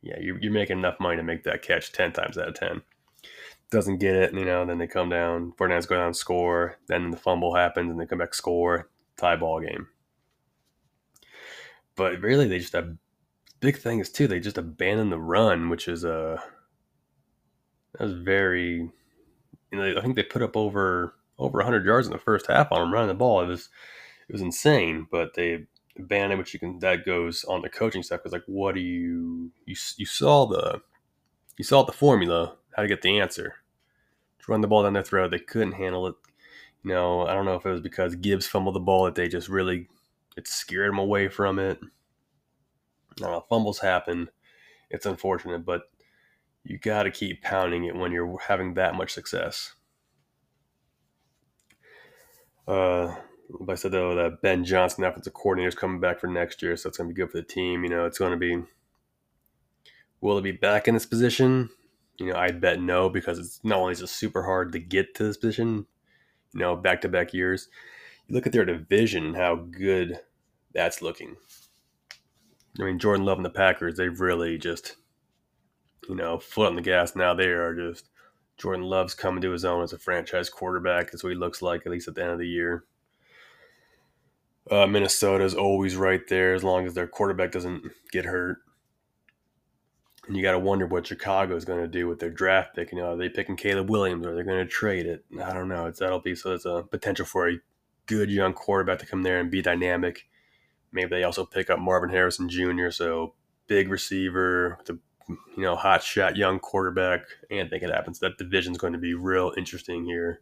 yeah, 0.00 0.18
you're, 0.20 0.38
you're 0.40 0.52
making 0.52 0.78
enough 0.78 1.00
money 1.00 1.16
to 1.16 1.22
make 1.22 1.42
that 1.44 1.62
catch 1.62 1.92
10 1.92 2.12
times 2.12 2.38
out 2.38 2.48
of 2.48 2.54
10. 2.54 2.82
Doesn't 3.70 3.98
get 3.98 4.14
it, 4.14 4.34
you 4.34 4.44
know, 4.44 4.64
then 4.64 4.78
they 4.78 4.86
come 4.86 5.08
down, 5.08 5.52
49ers 5.58 5.88
go 5.88 5.96
down 5.96 6.14
score, 6.14 6.78
then 6.86 7.10
the 7.10 7.16
fumble 7.16 7.54
happens 7.54 7.90
and 7.90 7.98
they 7.98 8.06
come 8.06 8.18
back 8.18 8.34
score, 8.34 8.90
tie 9.16 9.34
ball 9.34 9.60
game. 9.60 9.88
But 11.96 12.20
really, 12.20 12.46
they 12.46 12.58
just 12.58 12.74
have 12.74 12.96
big 13.64 13.78
thing 13.78 13.98
is 13.98 14.10
too 14.10 14.28
they 14.28 14.40
just 14.40 14.58
abandoned 14.58 15.10
the 15.10 15.18
run, 15.18 15.70
which 15.70 15.88
is 15.88 16.04
a 16.04 16.34
uh, 16.34 16.40
that 17.92 18.04
was 18.04 18.12
very. 18.12 18.90
You 19.72 19.78
know, 19.78 19.98
I 19.98 20.02
think 20.02 20.14
they 20.14 20.22
put 20.22 20.42
up 20.42 20.56
over 20.56 21.14
over 21.38 21.58
100 21.58 21.84
yards 21.84 22.06
in 22.06 22.12
the 22.12 22.18
first 22.18 22.46
half 22.46 22.70
on 22.70 22.80
them 22.80 22.92
running 22.92 23.08
the 23.08 23.14
ball. 23.14 23.42
It 23.42 23.46
was 23.46 23.70
it 24.28 24.32
was 24.32 24.42
insane, 24.42 25.08
but 25.10 25.34
they 25.34 25.64
abandoned, 25.98 26.38
which 26.38 26.52
you 26.52 26.60
can 26.60 26.78
that 26.80 27.06
goes 27.06 27.44
on 27.44 27.62
the 27.62 27.68
coaching 27.68 28.02
stuff. 28.02 28.20
Because 28.20 28.32
like, 28.32 28.44
what 28.46 28.74
do 28.74 28.80
you 28.82 29.50
you 29.64 29.74
you 29.96 30.06
saw 30.06 30.46
the 30.46 30.82
you 31.56 31.64
saw 31.64 31.82
the 31.82 31.92
formula 31.92 32.56
how 32.76 32.82
to 32.82 32.88
get 32.88 33.02
the 33.02 33.18
answer. 33.18 33.54
To 34.40 34.52
run 34.52 34.60
the 34.60 34.68
ball 34.68 34.82
down 34.82 34.92
their 34.92 35.02
throat, 35.02 35.30
they 35.30 35.38
couldn't 35.38 35.72
handle 35.72 36.06
it. 36.06 36.14
You 36.82 36.90
know, 36.90 37.26
I 37.26 37.32
don't 37.32 37.46
know 37.46 37.54
if 37.54 37.64
it 37.64 37.70
was 37.70 37.80
because 37.80 38.14
Gibbs 38.14 38.46
fumbled 38.46 38.74
the 38.74 38.80
ball 38.80 39.06
that 39.06 39.14
they 39.14 39.26
just 39.26 39.48
really 39.48 39.88
it 40.36 40.46
scared 40.46 40.90
them 40.90 40.98
away 40.98 41.28
from 41.28 41.58
it. 41.58 41.80
Uh, 43.22 43.40
fumbles 43.48 43.80
happen. 43.80 44.28
It's 44.90 45.06
unfortunate, 45.06 45.64
but 45.64 45.82
you 46.64 46.78
got 46.78 47.04
to 47.04 47.10
keep 47.10 47.42
pounding 47.42 47.84
it 47.84 47.94
when 47.94 48.12
you're 48.12 48.38
having 48.38 48.74
that 48.74 48.94
much 48.94 49.12
success. 49.12 49.74
Uh, 52.66 53.14
like 53.50 53.70
I 53.70 53.74
said 53.74 53.92
though, 53.92 54.14
that 54.14 54.40
Ben 54.42 54.64
Johnson, 54.64 55.04
offensive 55.04 55.34
coordinator, 55.34 55.68
is 55.68 55.74
coming 55.74 56.00
back 56.00 56.18
for 56.18 56.26
next 56.26 56.62
year, 56.62 56.76
so 56.76 56.88
it's 56.88 56.98
going 56.98 57.08
to 57.08 57.14
be 57.14 57.20
good 57.20 57.30
for 57.30 57.36
the 57.38 57.44
team. 57.44 57.84
You 57.84 57.90
know, 57.90 58.06
it's 58.06 58.18
going 58.18 58.32
to 58.32 58.38
be. 58.38 58.62
Will 60.20 60.38
it 60.38 60.42
be 60.42 60.52
back 60.52 60.88
in 60.88 60.94
this 60.94 61.04
position? 61.04 61.68
You 62.18 62.32
know, 62.32 62.38
I'd 62.38 62.60
bet 62.60 62.80
no 62.80 63.10
because 63.10 63.38
it's 63.38 63.60
not 63.62 63.78
only 63.78 63.92
is 63.92 64.00
it 64.00 64.08
super 64.08 64.44
hard 64.44 64.72
to 64.72 64.78
get 64.78 65.14
to 65.16 65.24
this 65.24 65.36
position, 65.36 65.86
you 66.54 66.60
know, 66.60 66.76
back 66.76 67.02
to 67.02 67.08
back 67.08 67.34
years. 67.34 67.68
You 68.26 68.34
look 68.34 68.46
at 68.46 68.52
their 68.52 68.64
division 68.64 69.34
how 69.34 69.56
good 69.56 70.20
that's 70.72 71.02
looking. 71.02 71.36
I 72.80 72.84
mean, 72.84 72.98
Jordan 72.98 73.24
Love 73.24 73.38
and 73.38 73.44
the 73.44 73.50
Packers, 73.50 73.96
they've 73.96 74.20
really 74.20 74.58
just, 74.58 74.96
you 76.08 76.14
know, 76.14 76.38
foot 76.38 76.66
on 76.66 76.76
the 76.76 76.82
gas 76.82 77.14
now. 77.14 77.32
They 77.34 77.46
are 77.46 77.74
just, 77.74 78.08
Jordan 78.56 78.84
Love's 78.84 79.14
coming 79.14 79.42
to 79.42 79.50
his 79.50 79.64
own 79.64 79.82
as 79.82 79.92
a 79.92 79.98
franchise 79.98 80.50
quarterback. 80.50 81.10
That's 81.10 81.22
what 81.22 81.30
he 81.30 81.36
looks 81.36 81.62
like, 81.62 81.86
at 81.86 81.92
least 81.92 82.08
at 82.08 82.14
the 82.14 82.22
end 82.22 82.32
of 82.32 82.38
the 82.38 82.48
year. 82.48 82.84
Uh, 84.70 84.86
Minnesota's 84.86 85.54
always 85.54 85.96
right 85.96 86.26
there 86.28 86.54
as 86.54 86.64
long 86.64 86.86
as 86.86 86.94
their 86.94 87.06
quarterback 87.06 87.52
doesn't 87.52 87.84
get 88.10 88.24
hurt. 88.24 88.58
And 90.26 90.36
you 90.36 90.42
got 90.42 90.52
to 90.52 90.58
wonder 90.58 90.86
what 90.86 91.06
Chicago 91.06 91.54
is 91.54 91.66
going 91.66 91.80
to 91.80 91.88
do 91.88 92.08
with 92.08 92.18
their 92.18 92.30
draft 92.30 92.74
pick. 92.74 92.90
You 92.90 92.98
know, 92.98 93.12
are 93.12 93.16
they 93.16 93.28
picking 93.28 93.56
Caleb 93.56 93.90
Williams 93.90 94.24
or 94.24 94.30
are 94.30 94.34
they're 94.34 94.42
going 94.42 94.64
to 94.64 94.70
trade 94.70 95.04
it? 95.04 95.24
I 95.42 95.52
don't 95.52 95.68
know. 95.68 95.86
It's 95.86 95.98
that'll 95.98 96.20
be 96.20 96.34
so. 96.34 96.48
There's 96.48 96.64
a 96.64 96.82
potential 96.82 97.26
for 97.26 97.48
a 97.48 97.58
good 98.06 98.30
young 98.30 98.54
quarterback 98.54 99.00
to 99.00 99.06
come 99.06 99.22
there 99.22 99.38
and 99.38 99.50
be 99.50 99.60
dynamic 99.60 100.26
Maybe 100.94 101.10
they 101.10 101.24
also 101.24 101.44
pick 101.44 101.70
up 101.70 101.80
Marvin 101.80 102.08
Harrison 102.08 102.48
Jr. 102.48 102.90
So 102.90 103.34
big 103.66 103.90
receiver, 103.90 104.78
the 104.86 104.98
you 105.28 105.62
know 105.62 105.74
hot 105.74 106.04
shot 106.04 106.36
young 106.36 106.60
quarterback, 106.60 107.22
I 107.50 107.66
think 107.66 107.82
it 107.82 107.90
happens. 107.90 108.20
That 108.20 108.38
division's 108.38 108.78
going 108.78 108.92
to 108.92 108.98
be 108.98 109.14
real 109.14 109.52
interesting 109.56 110.04
here 110.04 110.40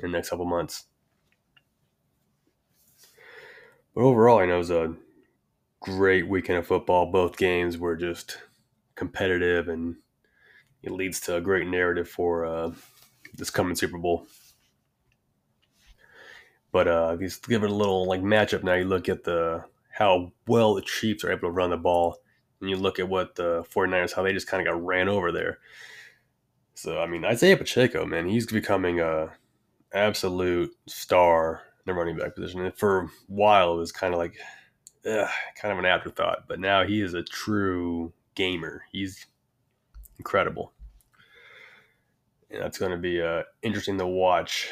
in 0.00 0.10
the 0.10 0.16
next 0.16 0.30
couple 0.30 0.46
months. 0.46 0.84
But 3.94 4.02
overall, 4.02 4.38
I 4.38 4.46
know 4.46 4.54
it 4.54 4.58
was 4.58 4.70
a 4.70 4.94
great 5.80 6.26
weekend 6.26 6.58
of 6.58 6.66
football. 6.66 7.12
Both 7.12 7.36
games 7.36 7.76
were 7.76 7.96
just 7.96 8.38
competitive, 8.94 9.68
and 9.68 9.96
it 10.82 10.92
leads 10.92 11.20
to 11.20 11.36
a 11.36 11.40
great 11.42 11.66
narrative 11.66 12.08
for 12.08 12.46
uh, 12.46 12.72
this 13.34 13.50
coming 13.50 13.74
Super 13.74 13.98
Bowl. 13.98 14.26
But 16.72 16.88
uh, 16.88 17.16
just 17.18 17.46
give 17.46 17.64
it 17.64 17.70
a 17.70 17.74
little 17.74 18.06
like 18.06 18.22
matchup 18.22 18.62
now. 18.62 18.74
You 18.74 18.84
look 18.84 19.10
at 19.10 19.24
the 19.24 19.64
how 20.00 20.32
well 20.48 20.74
the 20.74 20.80
Chiefs 20.80 21.22
are 21.24 21.30
able 21.30 21.42
to 21.42 21.50
run 21.50 21.68
the 21.68 21.76
ball. 21.76 22.16
And 22.60 22.70
you 22.70 22.76
look 22.76 22.98
at 22.98 23.08
what 23.08 23.34
the 23.34 23.62
49ers, 23.64 24.14
how 24.14 24.22
they 24.22 24.32
just 24.32 24.46
kind 24.46 24.66
of 24.66 24.72
got 24.72 24.82
ran 24.82 25.10
over 25.10 25.30
there. 25.30 25.58
So, 26.74 26.98
I 26.98 27.06
mean, 27.06 27.22
Isaiah 27.22 27.58
Pacheco, 27.58 28.06
man, 28.06 28.26
he's 28.26 28.46
becoming 28.46 29.00
a 29.00 29.28
absolute 29.92 30.74
star 30.88 31.62
in 31.84 31.92
the 31.92 31.98
running 31.98 32.16
back 32.16 32.34
position. 32.34 32.64
And 32.64 32.74
for 32.74 33.00
a 33.00 33.08
while, 33.26 33.74
it 33.74 33.76
was 33.76 33.92
kind 33.92 34.14
of 34.14 34.18
like, 34.18 34.38
ugh, 35.06 35.28
kind 35.60 35.70
of 35.70 35.78
an 35.78 35.84
afterthought. 35.84 36.44
But 36.48 36.60
now 36.60 36.86
he 36.86 37.02
is 37.02 37.12
a 37.12 37.22
true 37.22 38.10
gamer. 38.34 38.82
He's 38.90 39.26
incredible. 40.18 40.72
And 42.50 42.62
that's 42.62 42.78
going 42.78 42.92
to 42.92 42.96
be 42.96 43.20
uh, 43.20 43.42
interesting 43.62 43.98
to 43.98 44.06
watch 44.06 44.70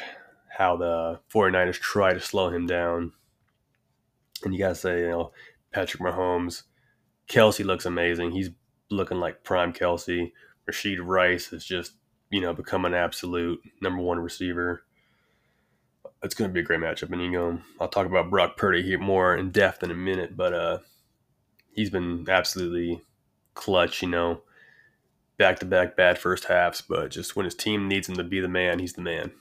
how 0.49 0.75
the 0.75 1.19
49ers 1.31 1.79
try 1.79 2.13
to 2.13 2.19
slow 2.19 2.49
him 2.49 2.65
down 2.65 3.13
and 4.43 4.53
you 4.53 4.59
gotta 4.59 4.75
say, 4.75 5.01
you 5.01 5.09
know, 5.09 5.31
Patrick 5.71 6.01
Mahomes, 6.01 6.63
Kelce 7.29 7.65
looks 7.65 7.85
amazing. 7.85 8.31
He's 8.31 8.49
looking 8.89 9.19
like 9.19 9.43
prime 9.43 9.73
Kelce. 9.73 10.31
Rashee 10.69 10.97
Rice 11.01 11.47
has 11.47 11.63
just, 11.63 11.93
you 12.29 12.41
know, 12.41 12.53
become 12.53 12.85
an 12.85 12.93
absolute 12.93 13.59
number 13.81 14.01
one 14.01 14.19
receiver. 14.19 14.83
It's 16.21 16.35
going 16.35 16.49
to 16.49 16.53
be 16.53 16.59
a 16.59 16.63
great 16.63 16.79
matchup. 16.79 17.11
And, 17.11 17.21
you 17.21 17.31
know, 17.31 17.59
I'll 17.79 17.87
talk 17.87 18.05
about 18.05 18.29
Brock 18.29 18.57
Purdy 18.57 18.81
here 18.81 18.99
more 18.99 19.35
in 19.35 19.51
depth 19.51 19.83
in 19.83 19.91
a 19.91 19.95
minute, 19.95 20.35
but 20.35 20.53
uh, 20.53 20.79
he's 21.73 21.89
been 21.89 22.25
absolutely 22.29 23.01
clutch, 23.53 24.01
you 24.01 24.09
know, 24.09 24.41
back 25.37 25.59
to 25.59 25.65
back 25.65 25.95
bad 25.95 26.19
first 26.19 26.45
halves, 26.45 26.81
but 26.81 27.11
just 27.11 27.35
when 27.35 27.45
his 27.45 27.55
team 27.55 27.87
needs 27.87 28.09
him 28.09 28.15
to 28.15 28.23
be 28.23 28.39
the 28.39 28.47
man, 28.47 28.79
he's 28.79 28.93
the 28.93 29.01
man. 29.01 29.31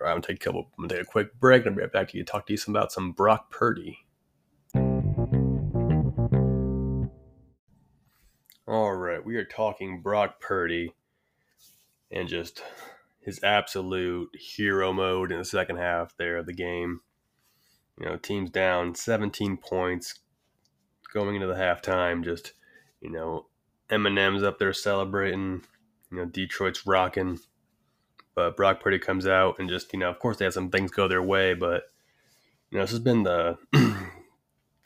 I'm 0.00 0.06
gonna 0.06 0.20
take 0.22 0.36
a 0.36 0.44
couple. 0.44 0.70
I'm 0.78 0.84
gonna 0.84 0.94
take 1.00 1.08
a 1.08 1.10
quick 1.10 1.38
break, 1.38 1.62
and 1.62 1.70
I'll 1.70 1.76
be 1.76 1.82
right 1.82 1.92
back 1.92 2.08
to 2.08 2.18
you. 2.18 2.24
Talk 2.24 2.46
to 2.46 2.52
you 2.52 2.56
some 2.56 2.74
about 2.74 2.92
some 2.92 3.12
Brock 3.12 3.50
Purdy. 3.50 3.98
All 8.66 8.94
right, 8.94 9.24
we 9.24 9.36
are 9.36 9.44
talking 9.44 10.00
Brock 10.00 10.40
Purdy, 10.40 10.94
and 12.10 12.28
just 12.28 12.62
his 13.20 13.42
absolute 13.42 14.30
hero 14.34 14.92
mode 14.92 15.32
in 15.32 15.38
the 15.38 15.44
second 15.44 15.76
half 15.76 16.16
there 16.16 16.38
of 16.38 16.46
the 16.46 16.52
game. 16.52 17.00
You 17.98 18.06
know, 18.06 18.16
team's 18.16 18.50
down 18.50 18.94
17 18.94 19.56
points 19.56 20.20
going 21.12 21.36
into 21.36 21.46
the 21.46 21.54
halftime. 21.54 22.24
Just, 22.24 22.52
you 23.00 23.10
know, 23.10 23.46
Eminem's 23.88 24.42
up 24.42 24.58
there 24.58 24.72
celebrating. 24.72 25.62
You 26.10 26.18
know, 26.18 26.24
Detroit's 26.26 26.86
rocking. 26.86 27.38
But 28.34 28.56
Brock 28.56 28.80
Purdy 28.80 28.98
comes 28.98 29.26
out 29.26 29.58
and 29.58 29.68
just, 29.68 29.92
you 29.92 29.98
know, 29.98 30.10
of 30.10 30.18
course 30.18 30.36
they 30.36 30.44
had 30.44 30.54
some 30.54 30.70
things 30.70 30.90
go 30.90 31.06
their 31.06 31.22
way, 31.22 31.54
but, 31.54 31.84
you 32.70 32.78
know, 32.78 32.84
this 32.84 32.90
has 32.90 33.00
been 33.00 33.22
the 33.22 33.58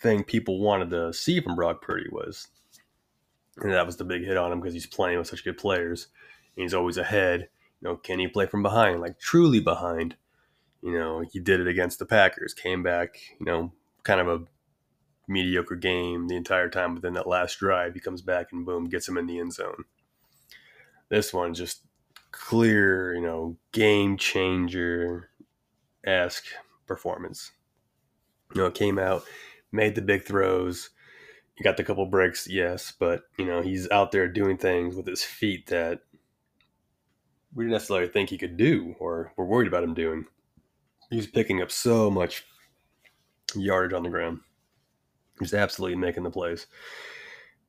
thing 0.00 0.24
people 0.24 0.60
wanted 0.60 0.90
to 0.90 1.12
see 1.12 1.40
from 1.40 1.56
Brock 1.56 1.80
Purdy 1.80 2.08
was, 2.10 2.48
and 3.56 3.72
that 3.72 3.86
was 3.86 3.96
the 3.96 4.04
big 4.04 4.24
hit 4.24 4.36
on 4.36 4.52
him 4.52 4.60
because 4.60 4.74
he's 4.74 4.86
playing 4.86 5.18
with 5.18 5.26
such 5.26 5.44
good 5.44 5.58
players. 5.58 6.08
And 6.56 6.62
he's 6.62 6.74
always 6.74 6.96
ahead. 6.96 7.48
You 7.80 7.88
know, 7.88 7.96
can 7.96 8.18
he 8.18 8.28
play 8.28 8.46
from 8.46 8.62
behind, 8.62 9.00
like 9.00 9.18
truly 9.18 9.60
behind? 9.60 10.16
You 10.82 10.98
know, 10.98 11.20
he 11.20 11.40
did 11.40 11.60
it 11.60 11.66
against 11.66 11.98
the 11.98 12.06
Packers, 12.06 12.54
came 12.54 12.82
back, 12.82 13.18
you 13.40 13.46
know, 13.46 13.72
kind 14.04 14.20
of 14.20 14.28
a 14.28 14.44
mediocre 15.26 15.76
game 15.76 16.28
the 16.28 16.36
entire 16.36 16.68
time, 16.68 16.94
but 16.94 17.02
then 17.02 17.14
that 17.14 17.28
last 17.28 17.58
drive, 17.58 17.94
he 17.94 18.00
comes 18.00 18.22
back 18.22 18.48
and 18.52 18.64
boom, 18.64 18.88
gets 18.88 19.08
him 19.08 19.18
in 19.18 19.26
the 19.26 19.38
end 19.38 19.52
zone. 19.52 19.84
This 21.08 21.32
one 21.32 21.54
just 21.54 21.82
clear, 22.30 23.14
you 23.14 23.20
know, 23.20 23.56
game 23.72 24.16
changer 24.16 25.30
esque 26.04 26.46
performance. 26.86 27.52
You 28.54 28.62
know, 28.62 28.66
it 28.66 28.74
came 28.74 28.98
out, 28.98 29.24
made 29.72 29.94
the 29.94 30.02
big 30.02 30.24
throws. 30.24 30.90
He 31.54 31.64
got 31.64 31.76
the 31.76 31.84
couple 31.84 32.06
breaks, 32.06 32.48
yes, 32.48 32.92
but 32.98 33.22
you 33.38 33.44
know, 33.44 33.62
he's 33.62 33.90
out 33.90 34.12
there 34.12 34.28
doing 34.28 34.56
things 34.56 34.94
with 34.94 35.06
his 35.06 35.24
feet 35.24 35.66
that 35.66 36.00
we 37.54 37.64
didn't 37.64 37.72
necessarily 37.72 38.08
think 38.08 38.30
he 38.30 38.38
could 38.38 38.56
do 38.56 38.94
or 39.00 39.32
were 39.36 39.46
worried 39.46 39.68
about 39.68 39.82
him 39.82 39.94
doing. 39.94 40.26
He's 41.10 41.26
picking 41.26 41.60
up 41.60 41.70
so 41.70 42.10
much 42.10 42.44
yardage 43.54 43.94
on 43.94 44.02
the 44.02 44.10
ground. 44.10 44.40
He's 45.40 45.54
absolutely 45.54 45.96
making 45.96 46.22
the 46.22 46.30
plays. 46.30 46.66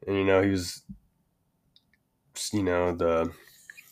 And 0.05 0.15
you 0.15 0.23
know, 0.23 0.41
he 0.41 0.49
was 0.49 0.83
you 2.53 2.63
know, 2.63 2.95
the 2.95 3.31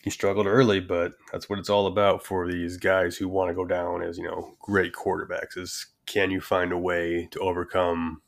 he 0.08 0.12
struggled 0.12 0.48
early, 0.48 0.80
but 0.80 1.16
that's 1.34 1.50
what 1.50 1.60
it's 1.60 1.70
all 1.70 1.86
about 1.86 2.26
for 2.26 2.48
these 2.48 2.78
guys 2.78 3.18
who 3.18 3.28
want 3.28 3.50
to 3.50 3.54
go 3.54 3.66
down 3.66 4.02
as, 4.02 4.18
you 4.18 4.24
know, 4.24 4.56
great 4.62 4.94
quarterbacks 4.94 5.58
is 5.58 5.88
can 6.06 6.32
you 6.32 6.40
find 6.40 6.72
a 6.72 6.78
way 6.78 7.28
to 7.32 7.40
overcome, 7.42 8.22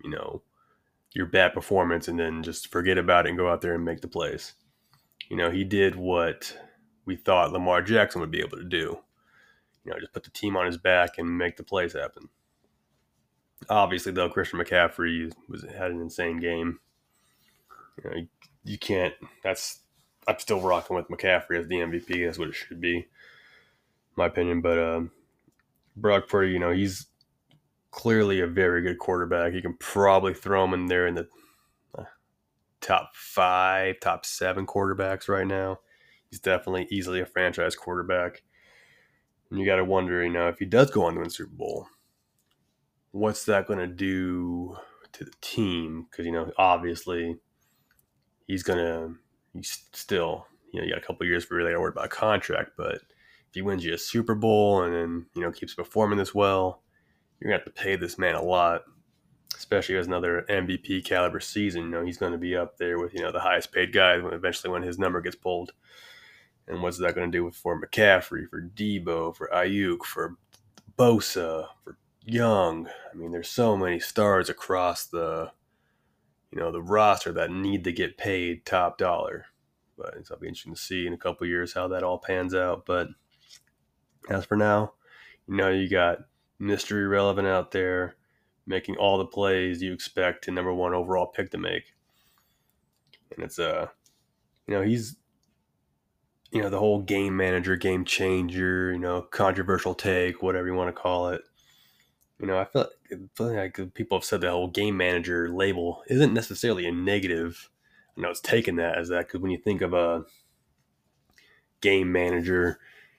you 0.00 0.10
know, 0.10 0.42
your 1.12 1.26
bad 1.26 1.52
performance 1.52 2.06
and 2.06 2.20
then 2.20 2.40
just 2.40 2.70
forget 2.70 2.98
about 2.98 3.26
it 3.26 3.30
and 3.30 3.38
go 3.38 3.50
out 3.50 3.62
there 3.62 3.74
and 3.74 3.84
make 3.84 4.00
the 4.00 4.06
plays. 4.06 4.54
You 5.28 5.36
know, 5.36 5.50
he 5.50 5.64
did 5.64 5.96
what 5.96 6.56
we 7.04 7.16
thought 7.16 7.52
Lamar 7.52 7.82
Jackson 7.82 8.20
would 8.20 8.30
be 8.30 8.40
able 8.40 8.58
to 8.58 8.64
do. 8.64 9.00
You 9.84 9.90
know, 9.90 9.98
just 9.98 10.12
put 10.12 10.22
the 10.22 10.30
team 10.30 10.56
on 10.56 10.66
his 10.66 10.78
back 10.78 11.18
and 11.18 11.36
make 11.36 11.56
the 11.56 11.64
plays 11.64 11.94
happen. 11.94 12.28
Obviously, 13.68 14.12
though, 14.12 14.28
Christian 14.28 14.60
McCaffrey 14.60 15.32
was 15.48 15.64
had 15.64 15.90
an 15.90 16.00
insane 16.00 16.38
game. 16.38 16.78
You 17.98 18.10
know, 18.10 18.16
you, 18.18 18.28
you 18.62 18.78
can't. 18.78 19.14
That's 19.42 19.80
I'm 20.26 20.38
still 20.38 20.60
rocking 20.60 20.96
with 20.96 21.08
McCaffrey 21.08 21.58
as 21.58 21.68
the 21.68 21.76
MVP. 21.76 22.24
That's 22.24 22.38
what 22.38 22.48
it 22.48 22.54
should 22.54 22.80
be, 22.80 23.06
my 24.16 24.26
opinion. 24.26 24.60
But 24.60 24.78
um, 24.78 25.10
Brock 25.96 26.28
Purdy, 26.28 26.52
you 26.52 26.58
know, 26.58 26.72
he's 26.72 27.06
clearly 27.90 28.40
a 28.40 28.46
very 28.46 28.82
good 28.82 28.98
quarterback. 28.98 29.54
You 29.54 29.62
can 29.62 29.76
probably 29.78 30.34
throw 30.34 30.64
him 30.64 30.74
in 30.74 30.86
there 30.86 31.06
in 31.06 31.14
the 31.14 31.28
uh, 31.96 32.04
top 32.80 33.12
five, 33.14 34.00
top 34.00 34.26
seven 34.26 34.66
quarterbacks 34.66 35.28
right 35.28 35.46
now. 35.46 35.78
He's 36.28 36.40
definitely 36.40 36.88
easily 36.90 37.20
a 37.20 37.26
franchise 37.26 37.76
quarterback. 37.76 38.42
And 39.50 39.60
you 39.60 39.64
got 39.64 39.76
to 39.76 39.84
wonder, 39.84 40.22
you 40.24 40.32
know, 40.32 40.48
if 40.48 40.58
he 40.58 40.64
does 40.64 40.90
go 40.90 41.04
on 41.04 41.14
to 41.14 41.20
win 41.20 41.30
Super 41.30 41.54
Bowl, 41.54 41.86
what's 43.12 43.44
that 43.44 43.66
going 43.66 43.78
to 43.78 43.86
do 43.86 44.76
to 45.12 45.24
the 45.24 45.32
team? 45.40 46.06
Because, 46.10 46.26
you 46.26 46.32
know, 46.32 46.50
obviously 46.58 47.36
he's 48.46 48.64
going 48.64 48.78
to 48.78 49.14
he's 49.56 49.86
still, 49.92 50.46
you 50.72 50.80
know, 50.80 50.86
you 50.86 50.92
got 50.92 51.02
a 51.02 51.06
couple 51.06 51.26
years 51.26 51.44
for 51.44 51.56
really 51.56 51.72
to 51.72 51.80
worry 51.80 51.90
about 51.90 52.10
contract, 52.10 52.72
but 52.76 52.96
if 52.96 53.54
he 53.54 53.62
wins 53.62 53.84
you 53.84 53.94
a 53.94 53.98
Super 53.98 54.34
Bowl 54.34 54.82
and 54.82 54.94
then, 54.94 55.26
you 55.34 55.42
know, 55.42 55.50
keeps 55.50 55.74
performing 55.74 56.18
this 56.18 56.34
well, 56.34 56.82
you're 57.40 57.50
gonna 57.50 57.62
have 57.62 57.74
to 57.74 57.82
pay 57.82 57.96
this 57.96 58.18
man 58.18 58.34
a 58.34 58.42
lot, 58.42 58.82
especially 59.56 59.96
as 59.96 60.06
another 60.06 60.44
MVP 60.48 61.04
caliber 61.04 61.40
season. 61.40 61.84
You 61.84 61.90
know, 61.90 62.04
he's 62.04 62.18
gonna 62.18 62.38
be 62.38 62.56
up 62.56 62.78
there 62.78 62.98
with, 62.98 63.14
you 63.14 63.20
know, 63.20 63.32
the 63.32 63.40
highest 63.40 63.72
paid 63.72 63.92
guys 63.92 64.22
when 64.22 64.34
eventually 64.34 64.72
when 64.72 64.82
his 64.82 64.98
number 64.98 65.20
gets 65.20 65.36
pulled. 65.36 65.72
And 66.68 66.82
what's 66.82 66.98
that 66.98 67.14
gonna 67.14 67.30
do 67.30 67.44
with 67.44 67.54
for 67.54 67.80
McCaffrey, 67.80 68.48
for 68.48 68.60
Deebo, 68.60 69.36
for 69.36 69.48
Aiyuk, 69.52 70.02
for 70.04 70.36
Bosa, 70.98 71.68
for 71.84 71.96
Young? 72.24 72.88
I 73.12 73.16
mean, 73.16 73.30
there's 73.30 73.48
so 73.48 73.76
many 73.76 74.00
stars 74.00 74.48
across 74.48 75.06
the 75.06 75.52
you 76.56 76.62
know 76.62 76.72
the 76.72 76.80
roster 76.80 77.32
that 77.32 77.50
need 77.50 77.84
to 77.84 77.92
get 77.92 78.16
paid 78.16 78.64
top 78.64 78.96
dollar. 78.96 79.44
But 79.98 80.14
it'll 80.18 80.38
be 80.38 80.48
interesting 80.48 80.74
to 80.74 80.80
see 80.80 81.06
in 81.06 81.12
a 81.12 81.18
couple 81.18 81.46
years 81.46 81.74
how 81.74 81.86
that 81.88 82.02
all 82.02 82.18
pans 82.18 82.54
out. 82.54 82.86
But 82.86 83.08
as 84.30 84.46
for 84.46 84.56
now, 84.56 84.94
you 85.46 85.54
know 85.54 85.68
you 85.68 85.86
got 85.86 86.20
Mr. 86.58 86.92
Irrelevant 86.92 87.46
out 87.46 87.72
there 87.72 88.16
making 88.66 88.96
all 88.96 89.18
the 89.18 89.26
plays 89.26 89.82
you 89.82 89.92
expect 89.92 90.48
a 90.48 90.50
number 90.50 90.72
one 90.72 90.94
overall 90.94 91.26
pick 91.26 91.50
to 91.50 91.58
make. 91.58 91.92
And 93.34 93.44
it's 93.44 93.58
a, 93.58 93.76
uh, 93.76 93.88
you 94.66 94.74
know, 94.74 94.82
he's, 94.82 95.16
you 96.50 96.62
know, 96.62 96.70
the 96.70 96.78
whole 96.78 97.02
game 97.02 97.36
manager, 97.36 97.76
game 97.76 98.06
changer, 98.06 98.92
you 98.92 98.98
know, 98.98 99.20
controversial 99.20 99.94
take, 99.94 100.42
whatever 100.42 100.66
you 100.66 100.74
want 100.74 100.88
to 100.88 101.00
call 101.00 101.28
it. 101.28 101.42
You 102.38 102.46
know, 102.46 102.58
I 102.58 102.64
feel 102.66 102.82
like, 102.82 102.90
I 103.12 103.16
feel 103.34 103.54
like 103.54 103.94
people 103.94 104.18
have 104.18 104.24
said 104.24 104.42
the 104.42 104.50
whole 104.50 104.68
game 104.68 104.96
manager 104.96 105.48
label 105.48 106.02
isn't 106.08 106.34
necessarily 106.34 106.86
a 106.86 106.92
negative. 106.92 107.70
I 108.16 108.20
know 108.20 108.30
it's 108.30 108.40
taken 108.40 108.76
that 108.76 108.98
as 108.98 109.08
that 109.08 109.26
because 109.26 109.40
when 109.40 109.50
you 109.50 109.58
think 109.58 109.80
of 109.80 109.94
a 109.94 110.24
game 111.80 112.12
manager, 112.12 112.78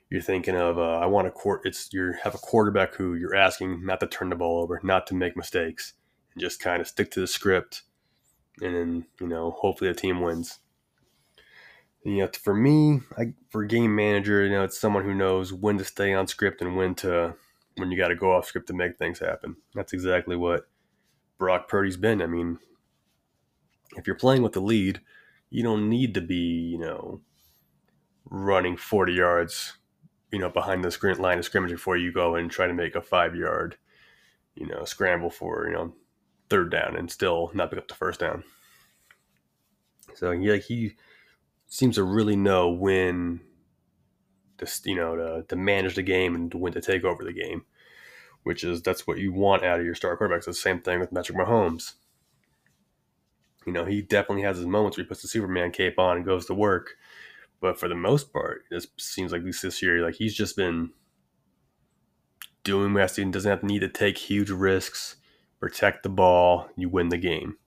you're 0.10 0.21
thinking 0.21 0.56
of 0.56 0.77
uh, 0.77 0.99
I 0.99 1.06
want 1.08 1.27
a 1.27 1.32
court. 1.32 1.62
It's 1.65 1.89
you 1.91 2.13
have 2.23 2.36
a 2.36 2.39
quarterback 2.39 2.95
who 2.95 3.15
you're 3.15 3.36
asking 3.36 3.86
not 3.86 3.99
to 3.99 4.08
turn 4.08 4.30
the 4.30 4.36
ball 4.36 4.62
over, 4.62 4.80
not 4.84 5.08
to 5.08 5.15
make 5.15 5.36
mistakes, 5.36 5.93
and 6.34 6.41
just 6.41 6.60
kind 6.60 6.82
of 6.82 6.88
stick 6.88 7.12
to 7.12 7.19
the 7.19 7.27
script, 7.27 7.84
and 8.62 8.75
then 8.75 9.06
you 9.19 9.27
know 9.27 9.51
hopefully 9.51 9.91
the 9.91 9.99
team 9.99 10.21
wins. 10.21 10.60
You 12.03 12.19
know, 12.19 12.30
for 12.41 12.53
me, 12.53 13.01
I, 13.17 13.34
for 13.49 13.65
game 13.65 13.93
manager, 13.93 14.45
you 14.45 14.51
know, 14.51 14.63
it's 14.63 14.80
someone 14.80 15.03
who 15.03 15.13
knows 15.13 15.51
when 15.51 15.77
to 15.77 15.84
stay 15.84 16.13
on 16.13 16.27
script 16.27 16.62
and 16.62 16.77
when 16.77 16.95
to 16.95 17.36
when 17.78 17.92
you 17.92 17.98
got 17.98 18.10
to 18.10 18.16
go 18.16 18.34
off 18.34 18.46
script 18.46 18.68
to 18.68 18.74
make 18.74 18.98
things 18.98 19.20
happen. 19.20 19.56
That's 19.74 19.94
exactly 19.94 20.36
what 20.36 20.68
Brock 21.38 21.68
Purdy's 21.68 21.98
been. 21.98 22.22
I 22.22 22.28
mean, 22.28 22.60
if 23.96 24.08
you're 24.08 24.16
playing 24.16 24.42
with 24.42 24.54
the 24.54 24.62
lead, 24.62 25.02
you 25.50 25.63
don't 25.63 25.90
need 25.90 26.13
to 26.16 26.22
be, 26.22 26.36
you 26.36 26.78
know, 26.78 27.22
running 28.26 28.76
40 28.76 29.13
yards, 29.13 29.74
you 30.32 30.40
know, 30.40 30.50
behind 30.50 30.84
the 30.84 30.92
screen 30.92 31.18
line 31.18 31.40
of 31.40 31.46
scrimmage 31.46 31.72
before 31.72 31.98
you 31.98 32.12
go 32.12 32.36
and 32.36 32.52
try 32.52 32.68
to 32.68 32.74
make 32.74 32.96
a 32.96 33.02
five 33.02 33.36
yard, 33.36 33.78
you 34.56 34.68
know, 34.68 34.84
scramble 34.84 35.30
for, 35.30 35.68
you 35.68 35.74
know, 35.74 35.94
third 36.50 36.72
down 36.72 36.96
and 36.96 37.12
still 37.12 37.52
not 37.54 37.70
pick 37.70 37.80
up 37.80 37.88
the 37.88 37.94
first 37.94 38.20
down. 38.20 38.44
So 40.16 40.32
yeah, 40.32 40.56
he 40.56 40.96
seems 41.68 41.96
to 41.96 42.04
really 42.04 42.36
know 42.36 42.70
when 42.70 43.42
to 44.58 44.67
you 44.86 44.96
know 44.96 45.15
to, 45.15 45.46
to 45.48 45.56
manage 45.56 45.96
the 45.96 46.04
game 46.04 46.36
and 46.36 46.54
when 46.54 46.74
to 46.74 46.82
take 46.82 47.04
over 47.04 47.24
the 47.24 47.34
game, 47.34 47.65
which 48.43 48.63
is 48.63 48.82
that's 48.82 49.08
what 49.08 49.17
you 49.17 49.34
want 49.34 49.63
out 49.63 49.80
of 49.80 49.86
your 49.86 49.96
star 49.96 50.17
quarterbacks. 50.17 50.46
The 50.46 50.54
same 50.54 50.82
thing 50.82 51.00
with 51.00 51.13
Patrick 51.13 51.38
Mahomes. 51.38 51.93
You 53.65 53.74
know, 53.74 53.84
he 53.84 54.02
definitely 54.02 54.43
has 54.43 54.58
his 54.58 54.65
moments 54.65 54.98
where 54.98 55.04
he 55.04 55.08
puts 55.10 55.22
the 55.22 55.28
Superman 55.28 55.72
cape 55.72 56.00
on 56.00 56.15
and 56.15 56.26
goes 56.26 56.46
to 56.46 56.54
work, 56.54 56.91
but 57.60 57.78
for 57.80 57.89
the 57.89 57.96
most 57.96 58.32
part, 58.32 58.63
it 58.72 58.86
seems 58.98 59.32
like 59.32 59.43
this 59.43 59.82
year, 59.82 60.04
like 60.04 60.15
he's 60.15 60.34
just 60.34 60.56
been 60.56 60.91
doing 62.63 62.93
best. 62.93 63.17
He 63.17 63.26
doesn't 63.26 63.50
have 63.50 63.62
to 63.62 63.65
need 63.65 63.80
to 63.80 63.89
take 63.89 64.17
huge 64.17 64.50
risks, 64.50 65.15
protect 65.60 66.04
the 66.04 66.10
ball, 66.10 66.70
you 66.76 66.89
win 66.89 67.10
the 67.10 67.17
game. 67.17 67.58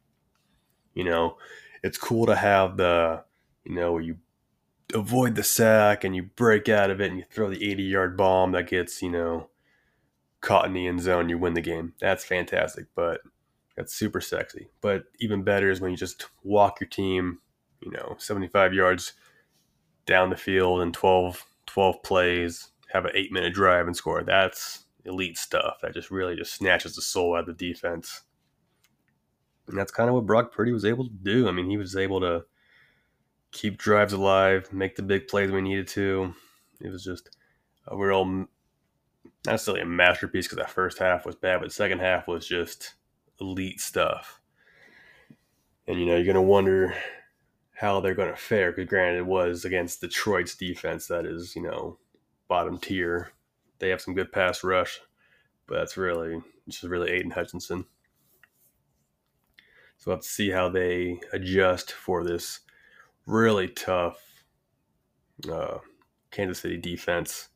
You 0.94 1.04
know, 1.04 1.38
it's 1.82 1.98
cool 1.98 2.26
to 2.26 2.36
have 2.36 2.76
the, 2.76 3.24
you 3.64 3.74
know, 3.74 3.98
you 3.98 4.18
avoid 4.94 5.34
the 5.34 5.42
sack 5.42 6.04
and 6.04 6.14
you 6.14 6.24
break 6.36 6.68
out 6.68 6.90
of 6.90 7.00
it 7.00 7.10
and 7.10 7.18
you 7.18 7.24
throw 7.30 7.48
the 7.48 7.70
80 7.70 7.82
yard 7.82 8.16
bomb 8.16 8.52
that 8.52 8.68
gets, 8.68 9.02
you 9.02 9.10
know, 9.10 9.48
caught 10.40 10.66
in 10.66 10.72
the 10.72 10.86
end 10.86 11.00
zone, 11.00 11.28
you 11.28 11.38
win 11.38 11.54
the 11.54 11.60
game. 11.60 11.94
That's 12.00 12.24
fantastic, 12.24 12.86
but 12.94 13.20
that's 13.76 13.94
super 13.94 14.20
sexy. 14.20 14.70
But 14.80 15.04
even 15.18 15.42
better 15.42 15.70
is 15.70 15.80
when 15.80 15.90
you 15.90 15.96
just 15.96 16.26
walk 16.42 16.80
your 16.80 16.88
team, 16.88 17.38
you 17.80 17.90
know, 17.90 18.16
75 18.18 18.74
yards 18.74 19.14
down 20.06 20.30
the 20.30 20.36
field 20.36 20.80
in 20.80 20.92
12, 20.92 21.44
12 21.66 22.02
plays, 22.02 22.68
have 22.92 23.04
an 23.04 23.12
eight 23.14 23.32
minute 23.32 23.54
drive 23.54 23.86
and 23.86 23.96
score. 23.96 24.22
That's 24.22 24.84
elite 25.04 25.38
stuff. 25.38 25.78
That 25.82 25.94
just 25.94 26.10
really 26.10 26.36
just 26.36 26.54
snatches 26.54 26.96
the 26.96 27.02
soul 27.02 27.34
out 27.34 27.48
of 27.48 27.58
the 27.58 27.72
defense. 27.72 28.22
And 29.68 29.78
that's 29.78 29.92
kind 29.92 30.08
of 30.08 30.14
what 30.14 30.26
Brock 30.26 30.52
Purdy 30.52 30.72
was 30.72 30.84
able 30.84 31.04
to 31.04 31.14
do. 31.22 31.48
I 31.48 31.52
mean, 31.52 31.70
he 31.70 31.76
was 31.76 31.96
able 31.96 32.20
to 32.20 32.44
keep 33.52 33.78
drives 33.78 34.12
alive, 34.12 34.72
make 34.72 34.96
the 34.96 35.02
big 35.02 35.28
plays 35.28 35.50
we 35.50 35.60
needed 35.60 35.88
to. 35.88 36.34
It 36.80 36.90
was 36.90 37.04
just 37.04 37.36
a 37.86 37.96
real, 37.96 38.24
not 38.24 38.48
necessarily 39.44 39.82
a 39.82 39.86
masterpiece 39.86 40.46
because 40.46 40.58
that 40.58 40.70
first 40.70 40.98
half 40.98 41.26
was 41.26 41.36
bad, 41.36 41.60
but 41.60 41.72
second 41.72 42.00
half 42.00 42.28
was 42.28 42.46
just 42.46 42.94
elite 43.40 43.80
stuff. 43.80 44.40
And 45.86 45.98
you 45.98 46.06
know, 46.06 46.16
you're 46.16 46.26
gonna 46.26 46.42
wonder 46.42 46.94
how 47.74 48.00
they're 48.00 48.14
gonna 48.14 48.36
fare. 48.36 48.72
Because 48.72 48.88
granted, 48.88 49.18
it 49.18 49.26
was 49.26 49.64
against 49.64 50.00
Detroit's 50.00 50.54
defense 50.54 51.06
that 51.06 51.26
is, 51.26 51.56
you 51.56 51.62
know, 51.62 51.98
bottom 52.48 52.78
tier. 52.78 53.32
They 53.78 53.88
have 53.88 54.00
some 54.00 54.14
good 54.14 54.30
pass 54.30 54.62
rush, 54.62 55.00
but 55.66 55.76
that's 55.76 55.96
really 55.96 56.40
just 56.68 56.84
really 56.84 57.10
Aidan 57.10 57.30
Hutchinson. 57.30 57.86
So 59.96 60.10
we'll 60.10 60.16
have 60.16 60.24
to 60.24 60.30
see 60.30 60.50
how 60.50 60.68
they 60.68 61.20
adjust 61.32 61.92
for 61.92 62.24
this 62.24 62.60
really 63.26 63.68
tough 63.68 64.18
uh, 65.50 65.78
Kansas 66.30 66.60
City 66.60 66.76
defense. 66.76 67.48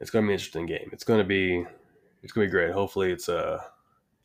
It's 0.00 0.10
going 0.10 0.24
to 0.24 0.28
be 0.28 0.32
an 0.32 0.38
interesting 0.38 0.66
game. 0.66 0.90
It's 0.92 1.04
going 1.04 1.18
to 1.18 1.24
be 1.24 1.66
it's 2.22 2.32
going 2.32 2.46
to 2.46 2.50
be 2.50 2.56
great. 2.58 2.72
Hopefully, 2.72 3.10
it's 3.10 3.28
a 3.28 3.64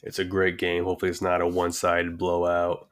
it's 0.01 0.19
a 0.19 0.25
great 0.25 0.57
game. 0.57 0.83
Hopefully, 0.83 1.09
it's 1.09 1.21
not 1.21 1.41
a 1.41 1.47
one 1.47 1.71
sided 1.71 2.17
blowout, 2.17 2.87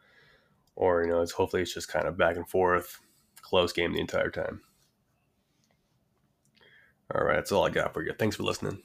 or 0.76 1.04
you 1.04 1.10
know, 1.10 1.22
it's 1.22 1.32
hopefully 1.32 1.62
it's 1.62 1.74
just 1.74 1.88
kind 1.88 2.08
of 2.08 2.18
back 2.18 2.36
and 2.36 2.48
forth, 2.50 3.00
close 3.42 3.74
game 3.74 3.94
the 3.94 4.00
entire 4.00 4.30
time. 4.30 4.62
All 7.14 7.24
right, 7.24 7.36
that's 7.36 7.52
all 7.52 7.66
I 7.66 7.70
got 7.70 7.94
for 7.94 8.04
you. 8.04 8.14
Thanks 8.18 8.36
for 8.36 8.44
listening. 8.44 8.82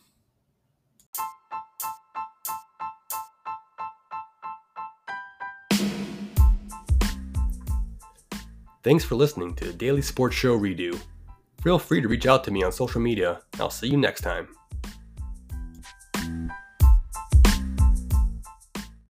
Thanks 8.87 9.03
for 9.05 9.17
listening 9.17 9.53
to 9.57 9.65
the 9.65 9.73
Daily 9.73 10.01
Sports 10.01 10.37
Show 10.37 10.57
Redo. 10.57 10.97
Feel 11.61 11.77
free 11.77 12.01
to 12.01 12.07
reach 12.07 12.25
out 12.25 12.45
to 12.45 12.53
me 12.53 12.63
on 12.63 12.71
social 12.71 13.01
media. 13.01 13.41
I'll 13.59 13.69
see 13.69 13.89
you 13.89 13.97
next 13.97 14.21
time. 14.21 14.47